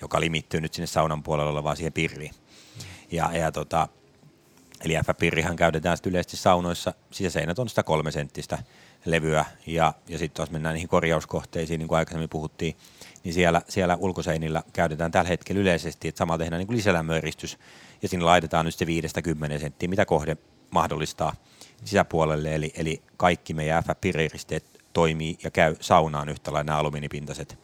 [0.00, 2.34] joka limittyy nyt sinne saunan puolella olevaan siihen pirriin.
[3.12, 3.88] Ja, ja tota,
[4.84, 8.58] eli F-pirrihan käytetään sitten yleisesti saunoissa, sisäseinät on sitä kolme senttistä
[9.04, 12.76] levyä, ja, ja sitten jos mennään niihin korjauskohteisiin, niin kuin aikaisemmin puhuttiin,
[13.24, 17.58] niin siellä, siellä ulkoseinillä käytetään tällä hetkellä yleisesti, että samalla tehdään niin lisälämmöeristys,
[18.02, 20.36] ja sinne laitetaan nyt se 5-10 senttiä, mitä kohde
[20.70, 21.34] mahdollistaa
[21.84, 27.58] sisäpuolelle, eli, eli kaikki meidän FF-piriristeet toimii ja käy saunaan yhtä lailla nämä alumiinipintaiset.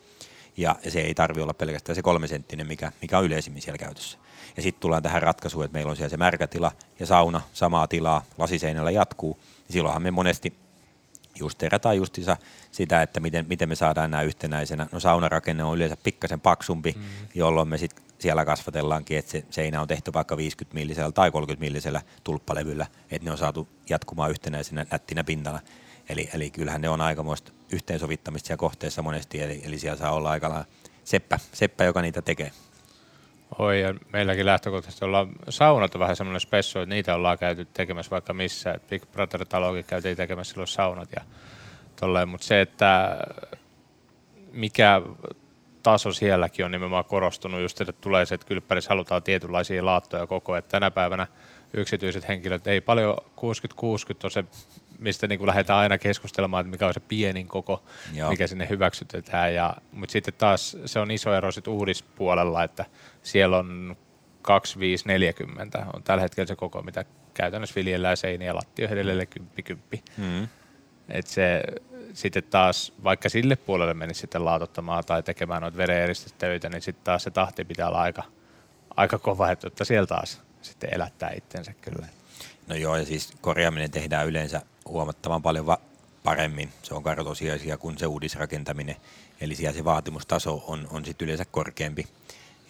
[0.57, 3.79] Ja, ja se ei tarvi olla pelkästään se kolme senttinen, mikä, mikä on yleisimmin siellä
[3.79, 4.19] käytössä.
[4.57, 8.25] Ja sitten tullaan tähän ratkaisuun, että meillä on siellä se märkätila ja sauna, samaa tilaa,
[8.39, 9.39] lasiseinällä jatkuu.
[9.43, 10.64] Niin silloinhan me monesti
[11.39, 12.37] justeerataan justiinsa
[12.73, 14.87] sitä, että miten, miten me saadaan nämä yhtenäisenä.
[14.93, 17.03] No saunarakenne on yleensä pikkasen paksumpi, mm.
[17.35, 21.61] jolloin me sitten siellä kasvatellaankin, että se seinä on tehty vaikka 50 millisellä tai 30
[21.65, 25.61] millisellä tulppalevyllä, että ne on saatu jatkumaan yhtenäisenä nättinä pintana.
[26.09, 30.31] Eli, eli kyllähän ne on aikamoista yhteensovittamista siellä kohteessa monesti, eli, eli siellä saa olla
[30.31, 30.65] aika
[31.05, 32.51] seppä, seppä, joka niitä tekee.
[33.59, 38.35] Oi, ja meilläkin lähtökohtaisesti ollaan, saunat vähän semmoinen spessu, että niitä ollaan käyty tekemässä vaikka
[38.35, 38.79] missä.
[38.91, 41.25] Big Brother-talokin käytiin tekemässä silloin saunat ja
[42.01, 43.19] tolleen, mutta se, että
[44.53, 45.03] mikä
[45.83, 50.57] taso sielläkin on nimenomaan korostunut just, että tulee se, että kylppärissä halutaan tietynlaisia laattoja koko,
[50.57, 51.27] että tänä päivänä
[51.75, 53.41] yksityiset henkilöt ei paljon 60-60
[54.25, 54.45] on se,
[54.99, 57.83] mistä niin kuin lähdetään aina keskustelemaan, että mikä on se pienin koko,
[58.15, 58.31] Joo.
[58.31, 59.55] mikä sinne hyväksytetään.
[59.55, 62.85] Ja, mutta sitten taas se on iso ero sitten uudispuolella, että
[63.23, 63.97] siellä on
[64.43, 70.49] 2540 on tällä hetkellä se koko, mitä käytännössä viljellään seiniä lattio edelleen 10 mm.
[71.09, 71.63] Et se
[72.13, 77.23] sitten taas, vaikka sille puolelle menisi sitten laatottamaan tai tekemään noita vereneristötöitä, niin sitten taas
[77.23, 78.23] se tahti pitää olla aika,
[78.97, 82.07] aika kova, että siellä taas sitten elättää itsensä kyllä.
[82.67, 85.81] No joo, ja siis korjaaminen tehdään yleensä huomattavan paljon va-
[86.25, 86.73] paremmin.
[86.83, 88.97] Se on karo tosiasia kuin se uudisrakentaminen.
[89.41, 92.07] Eli siellä se vaatimustaso on, on sitten yleensä korkeampi.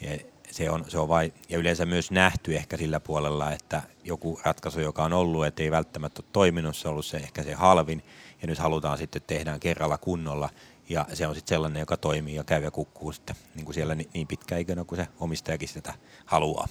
[0.00, 0.18] Ja
[0.50, 4.80] se on, se on vai, ja yleensä myös nähty ehkä sillä puolella, että joku ratkaisu,
[4.80, 8.02] joka on ollut, että ei välttämättä ole toiminut, se on ollut se ehkä se halvin,
[8.42, 10.50] ja nyt halutaan sitten, että tehdään kerralla kunnolla,
[10.88, 13.94] ja se on sitten sellainen, joka toimii ja käy ja kukkuu sitten niin kuin siellä
[13.94, 15.94] niin pitkään ikänä kuin se omistajakin sitä
[16.26, 16.68] haluaa.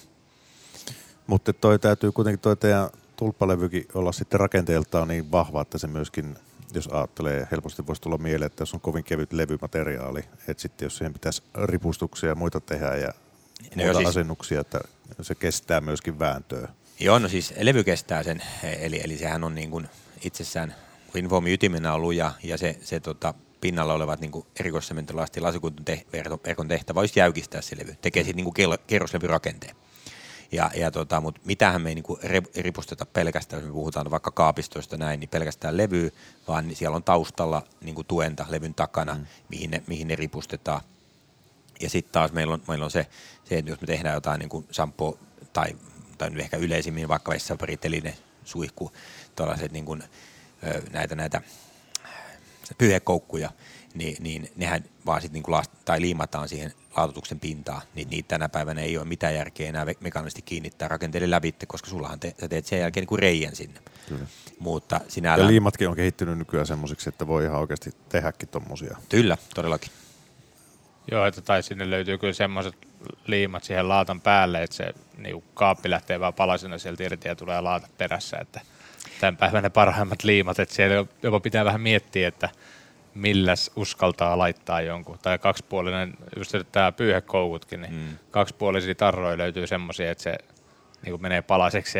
[1.26, 6.36] Mutta toi täytyy kuitenkin toi teidän tulppalevykin olla sitten rakenteeltaan niin vahva, että se myöskin,
[6.74, 10.96] jos ajattelee, helposti voisi tulla mieleen, että jos on kovin kevyt levymateriaali, että sitten jos
[10.96, 13.12] siihen pitäisi ripustuksia ja muita tehdä ja
[13.76, 14.80] no muuta siis, asennuksia, että
[15.20, 16.68] se kestää myöskin vääntöä.
[17.00, 19.88] Joo, no siis levy kestää sen, eli, eli sehän on niin kuin
[20.24, 20.74] itsessään
[21.14, 26.04] Winfoamin ytimenä on luja ja se, se tota, pinnalla olevat niin erikoissementolasti lasikuntun te,
[26.46, 27.96] verkon tehtävä olisi jäykistää se levy.
[28.00, 29.76] Tekee sitten niin kerroslevyrakenteen.
[30.52, 32.04] Ja, ja tota, mutta mitähän me ei niin
[32.56, 36.12] ripusteta pelkästään, jos me puhutaan vaikka kaapistoista näin, niin pelkästään levy,
[36.48, 39.26] vaan siellä on taustalla niin kuin tuenta levyn takana, mm.
[39.48, 40.80] mihin, ne, mihin ne ripustetaan.
[41.80, 43.06] Ja sitten taas meillä on, meillä on se,
[43.44, 45.18] se, että jos me tehdään jotain niin kuin sampo
[45.52, 45.76] tai,
[46.18, 48.92] tai ehkä yleisimmin vaikka vessapariteline suihku,
[49.36, 50.02] tällaiset niin kuin,
[50.92, 51.42] näitä, näitä
[52.78, 53.50] pyyhekoukkuja,
[53.94, 58.48] niin, niin nehän vaan sitten niin last, tai liimataan siihen laatutuksen pintaan, niin niitä tänä
[58.48, 62.66] päivänä ei ole mitään järkeä enää mekaanisesti kiinnittää rakenteelle lävitte, koska sullahan te, sä teet
[62.66, 63.80] sen jälkeen niin kuin reijän sinne.
[64.08, 64.26] Kyllä.
[64.58, 65.44] Mutta sinällä...
[65.44, 68.96] Ja liimatkin on kehittynyt nykyään semmoisiksi, että voi ihan oikeasti tehdäkin tommosia.
[69.08, 69.90] Kyllä, todellakin.
[71.10, 72.74] Joo, että tai sinne löytyy kyllä semmoiset
[73.26, 77.60] liimat siihen laatan päälle, että se niin kaappi lähtee vaan palasena sieltä irti ja tulee
[77.60, 78.60] laata perässä, että
[79.20, 82.48] tämän päivän ne parhaimmat liimat, että siellä jopa pitää vähän miettiä, että
[83.14, 85.18] milläs uskaltaa laittaa jonkun.
[85.22, 88.18] Tai kaksipuolinen, just tämä pyyhekoukutkin, niin mm.
[88.30, 90.38] kaksipuolisia tarroja löytyy semmoisia, että se
[91.04, 91.98] niin menee palaseksi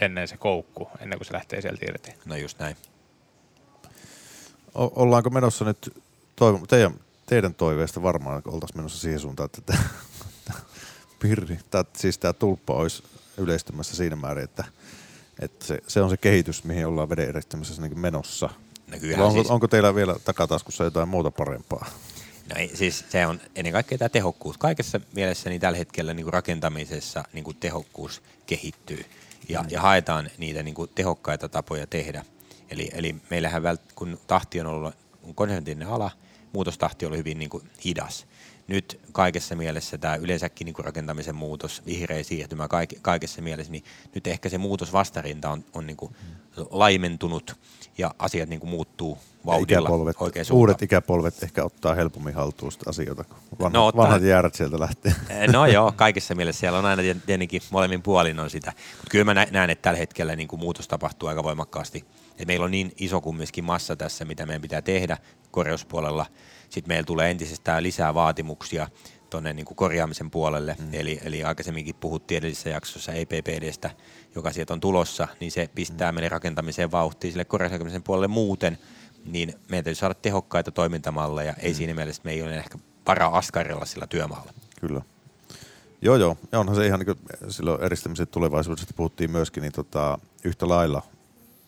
[0.00, 2.14] ennen se koukku, ennen kuin se lähtee sieltä irti.
[2.24, 2.76] No just näin.
[4.74, 6.02] o- ollaanko menossa nyt,
[6.36, 6.94] toivo, teidän,
[7.26, 9.82] teidän toiveesta varmaan oltaisiin menossa siihen suuntaan, että tämä
[11.22, 13.02] pirri, tää, siis tämä tulppa olisi
[13.36, 14.64] yleistymässä siinä määrin, että,
[15.40, 17.34] että se, se, on se kehitys, mihin ollaan veden
[17.78, 18.50] niin menossa.
[19.16, 21.86] No onko, siis, onko teillä vielä takataskussa jotain muuta parempaa?
[22.48, 24.58] no ei, siis se on ennen kaikkea tämä tehokkuus.
[24.58, 29.04] Kaikessa mielessä niin tällä hetkellä niin kuin rakentamisessa niin kuin tehokkuus kehittyy
[29.48, 32.24] ja, ja haetaan niitä niin kuin tehokkaita tapoja tehdä.
[32.70, 34.94] Eli, eli meillähän vält, kun tahti on ollut
[35.34, 36.10] konservatiivinen ala,
[36.52, 38.26] muutostahti oli hyvin niin kuin hidas.
[38.68, 43.84] Nyt kaikessa mielessä tämä yleensäkin niin kuin rakentamisen muutos, vihreä siirtymä kaik, kaikessa mielessä, niin
[44.14, 46.16] nyt ehkä se muutos vastarinta on, on niin kuin
[46.70, 47.56] laimentunut
[47.98, 49.88] ja asiat niin kuin muuttuu vauhdilla
[50.20, 50.60] oikein suuntaan.
[50.60, 54.04] uudet ikäpolvet ehkä ottaa helpommin haltuun sitä asioita, kun vanhat, No, no, ottaa.
[54.04, 55.14] vanhat jäärät sieltä lähtee.
[55.52, 58.72] No joo, kaikissa mielessä siellä on aina tietenkin molemmin puolin on sitä.
[58.96, 62.04] Mutta kyllä mä nä- näen, että tällä hetkellä niin kuin muutos tapahtuu aika voimakkaasti.
[62.38, 65.16] Et meillä on niin iso kumminkin massa tässä, mitä meidän pitää tehdä
[65.50, 66.26] korjauspuolella.
[66.70, 68.88] Sitten meillä tulee entisestään lisää vaatimuksia
[69.30, 70.76] tuonne niin korjaamisen puolelle.
[70.78, 70.88] Mm.
[70.92, 73.90] Eli, eli aikaisemminkin puhuttiin edellisessä jaksossa EPPDstä,
[74.34, 76.14] joka sieltä on tulossa, niin se pistää mm.
[76.14, 78.78] meille rakentamiseen vauhtiin sille korjausrakentamisen puolelle muuten,
[79.24, 81.54] niin meidän täytyy saada tehokkaita toimintamalleja.
[81.54, 84.52] Ei siinä mielessä, me ei ole ehkä varaa askarilla sillä työmaalla.
[84.80, 85.02] Kyllä.
[86.02, 86.36] Joo, joo.
[86.52, 91.02] Ja onhan se ihan niin kuin silloin eristämisen tulevaisuudesta puhuttiin myöskin, niin tota, yhtä lailla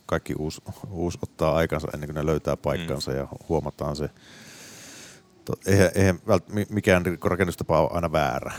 [0.06, 3.16] kaikki uusi, uusi ottaa aikansa ennen kuin ne löytää paikkansa mm.
[3.16, 4.10] ja huomataan se.
[5.44, 8.52] To, eihän, eihän vält, mi- mikään rakennustapa ole aina väärä.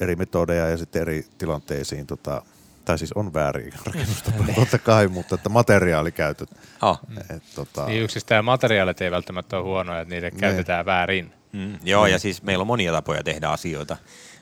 [0.00, 2.42] Eri metodeja ja sitten eri tilanteisiin, tota,
[2.84, 6.50] tai siis on väärin rakennustapoja totta kai, mutta että materiaalikäytöt.
[6.82, 7.00] Oh.
[7.36, 11.32] Et, tota, Niin yksistään materiaalit ei välttämättä ole huonoja, että niitä käytetään väärin.
[11.52, 13.96] Mm, joo, ja siis meillä on monia tapoja tehdä asioita.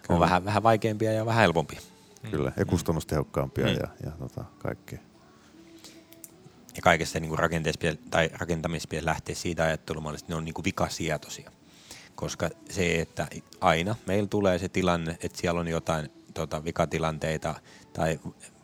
[0.09, 1.80] On vähän, vähän vaikeampia ja vähän helpompia.
[2.30, 3.72] Kyllä, ja kustannustehokkaampia Mm.
[3.72, 4.99] ja, ja tota, kaikkea.
[6.76, 7.80] Ja kaikessa niin rakenteessa
[8.11, 11.51] tai rakentamisessa lähteä siitä ajattelumallista, että ne on niin kuin vikasietoisia.
[12.14, 13.26] Koska se, että
[13.60, 17.54] aina meillä tulee se tilanne, että siellä on jotain tota, vikatilanteita
[17.92, 18.20] tai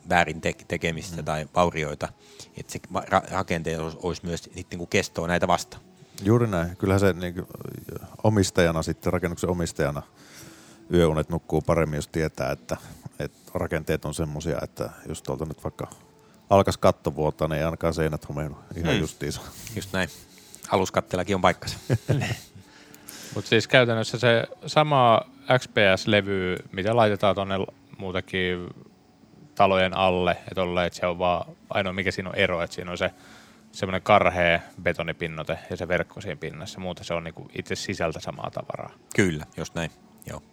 [0.09, 1.25] väärin te- tekemistä mm.
[1.25, 2.09] tai vaurioita,
[2.57, 5.83] että se ra- rakenteet olisi, myös sit niin kuin kestoa näitä vastaan.
[6.23, 6.75] Juuri näin.
[6.77, 7.47] Kyllähän se niin kuin,
[8.23, 10.01] omistajana sitten, rakennuksen omistajana
[10.93, 12.77] yöunet nukkuu paremmin, jos tietää, että,
[13.19, 15.87] että rakenteet on semmoisia, että jos tuolta nyt vaikka
[16.49, 18.99] alkaisi katto vuotaa, niin ei ainakaan seinät homeilu ihan Mm.
[19.01, 19.41] justiinsa.
[19.75, 20.09] Just näin.
[20.69, 21.77] Aluskattellakin on paikkansa.
[23.35, 25.21] Mutta siis käytännössä se sama
[25.59, 27.55] XPS-levy, mitä laitetaan tuonne
[27.97, 28.69] muutakin
[29.55, 32.97] talojen alle, että että se on vaan ainoa mikä siinä on ero, että siinä on
[32.97, 33.11] se
[33.71, 36.79] semmoinen karhea betonipinnote ja se verkko siinä pinnassa.
[36.79, 38.91] Muuta se on niinku itse sisältä samaa tavaraa.
[39.15, 39.91] Kyllä, just näin.
[40.25, 40.43] Joo.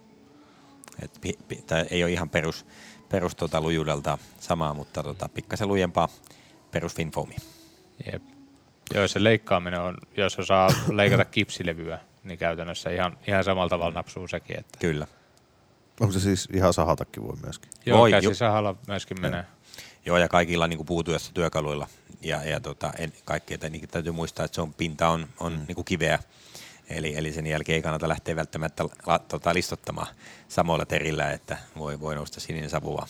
[1.03, 2.67] Et pi, pi, tää ei ole ihan perus,
[3.09, 6.09] perus tota, lujuudelta samaa, mutta tota, pikkasen lujempaa
[6.71, 7.37] perus Finfoami.
[8.13, 8.23] Jep.
[8.95, 14.29] Joo, se leikkaaminen on, jos osaa leikata kipsilevyä, niin käytännössä ihan, ihan samalla tavalla napsuu
[14.29, 14.59] sekin.
[14.59, 14.79] Että.
[14.79, 15.07] Kyllä.
[16.01, 17.71] Onko se siis ihan sahatakin voi myöskin?
[17.87, 19.45] joo, Voi, käsisahalla myöskin menee.
[20.07, 21.87] Joo, ja kaikilla niin puutuessa työkaluilla
[22.23, 25.53] ja, ja tota, en, kaikki, että niin, täytyy muistaa, että se on, pinta on, on
[25.53, 25.65] mm.
[25.69, 26.19] niin kiveä.
[26.91, 30.07] Eli, eli sen jälkeen ei kannata lähteä välttämättä la, tota, listottamaan
[30.49, 33.09] samoilla terillä, että voi, voi nousta sininen savu vaan.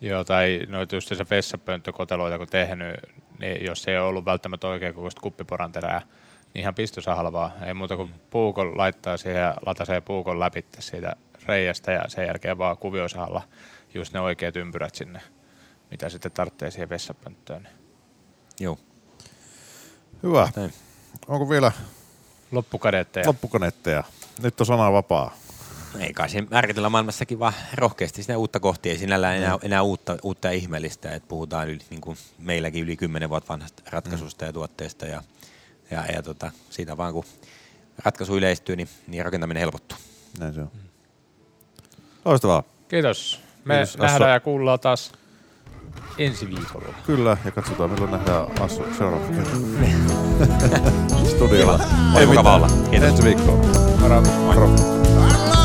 [0.00, 2.96] Joo, tai noita just se vessapönttökoteloita kun tehnyt,
[3.38, 6.02] niin jos ei ole ollut välttämättä oikein kokoista kuppiporanterää,
[6.54, 7.52] ihan pistosahalla vaan.
[7.64, 12.58] Ei muuta kuin puukon laittaa siihen ja latasee puukon läpi siitä reiästä ja sen jälkeen
[12.58, 13.42] vaan kuviosahalla
[13.94, 15.20] just ne oikeat ympyrät sinne,
[15.90, 17.68] mitä sitten tarvitsee siihen vessapönttöön.
[18.60, 18.78] Joo.
[20.22, 20.48] Hyvä.
[20.56, 20.72] Näin.
[21.28, 21.72] Onko vielä
[22.52, 23.26] Loppukadeetteja.
[23.26, 24.04] loppukonetteja?
[24.42, 25.34] Nyt on sana vapaa.
[25.98, 28.90] Ei kai se määritellä maailmassakin vaan rohkeasti sinne uutta kohti.
[28.90, 32.96] Ei sinällään enää, enää uutta, uutta ja ihmeellistä, että puhutaan yli, niin kuin meilläkin yli
[32.96, 35.22] 10 vuotta vanhasta ratkaisusta ja tuotteesta ja,
[35.90, 37.24] ja, ja tota, siitä vaan kun
[38.04, 39.98] ratkaisu yleistyy, niin, niin rakentaminen helpottuu.
[40.38, 40.70] Näin se on.
[42.24, 42.62] Loistavaa.
[42.88, 43.40] Kiitos.
[43.64, 44.04] Me Kiitos, Asso.
[44.06, 45.12] nähdään ja kuullaan taas
[46.18, 46.94] ensi viikolla.
[47.06, 49.62] Kyllä, ja katsotaan milloin nähdään Assu seuraava kerran.
[51.36, 51.80] Studiolla.
[52.14, 52.68] Oli mukava olla.
[52.90, 53.08] Kiitos.
[53.08, 53.66] Ensi viikkoon.
[54.00, 54.20] Moro.
[54.20, 54.70] Moro.
[55.56, 55.59] I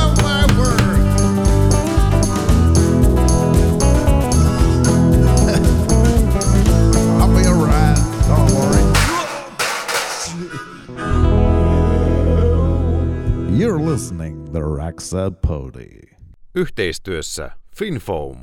[13.95, 16.17] listening the Raxa Pody.
[16.55, 18.37] Yhteistyössä FinFoam.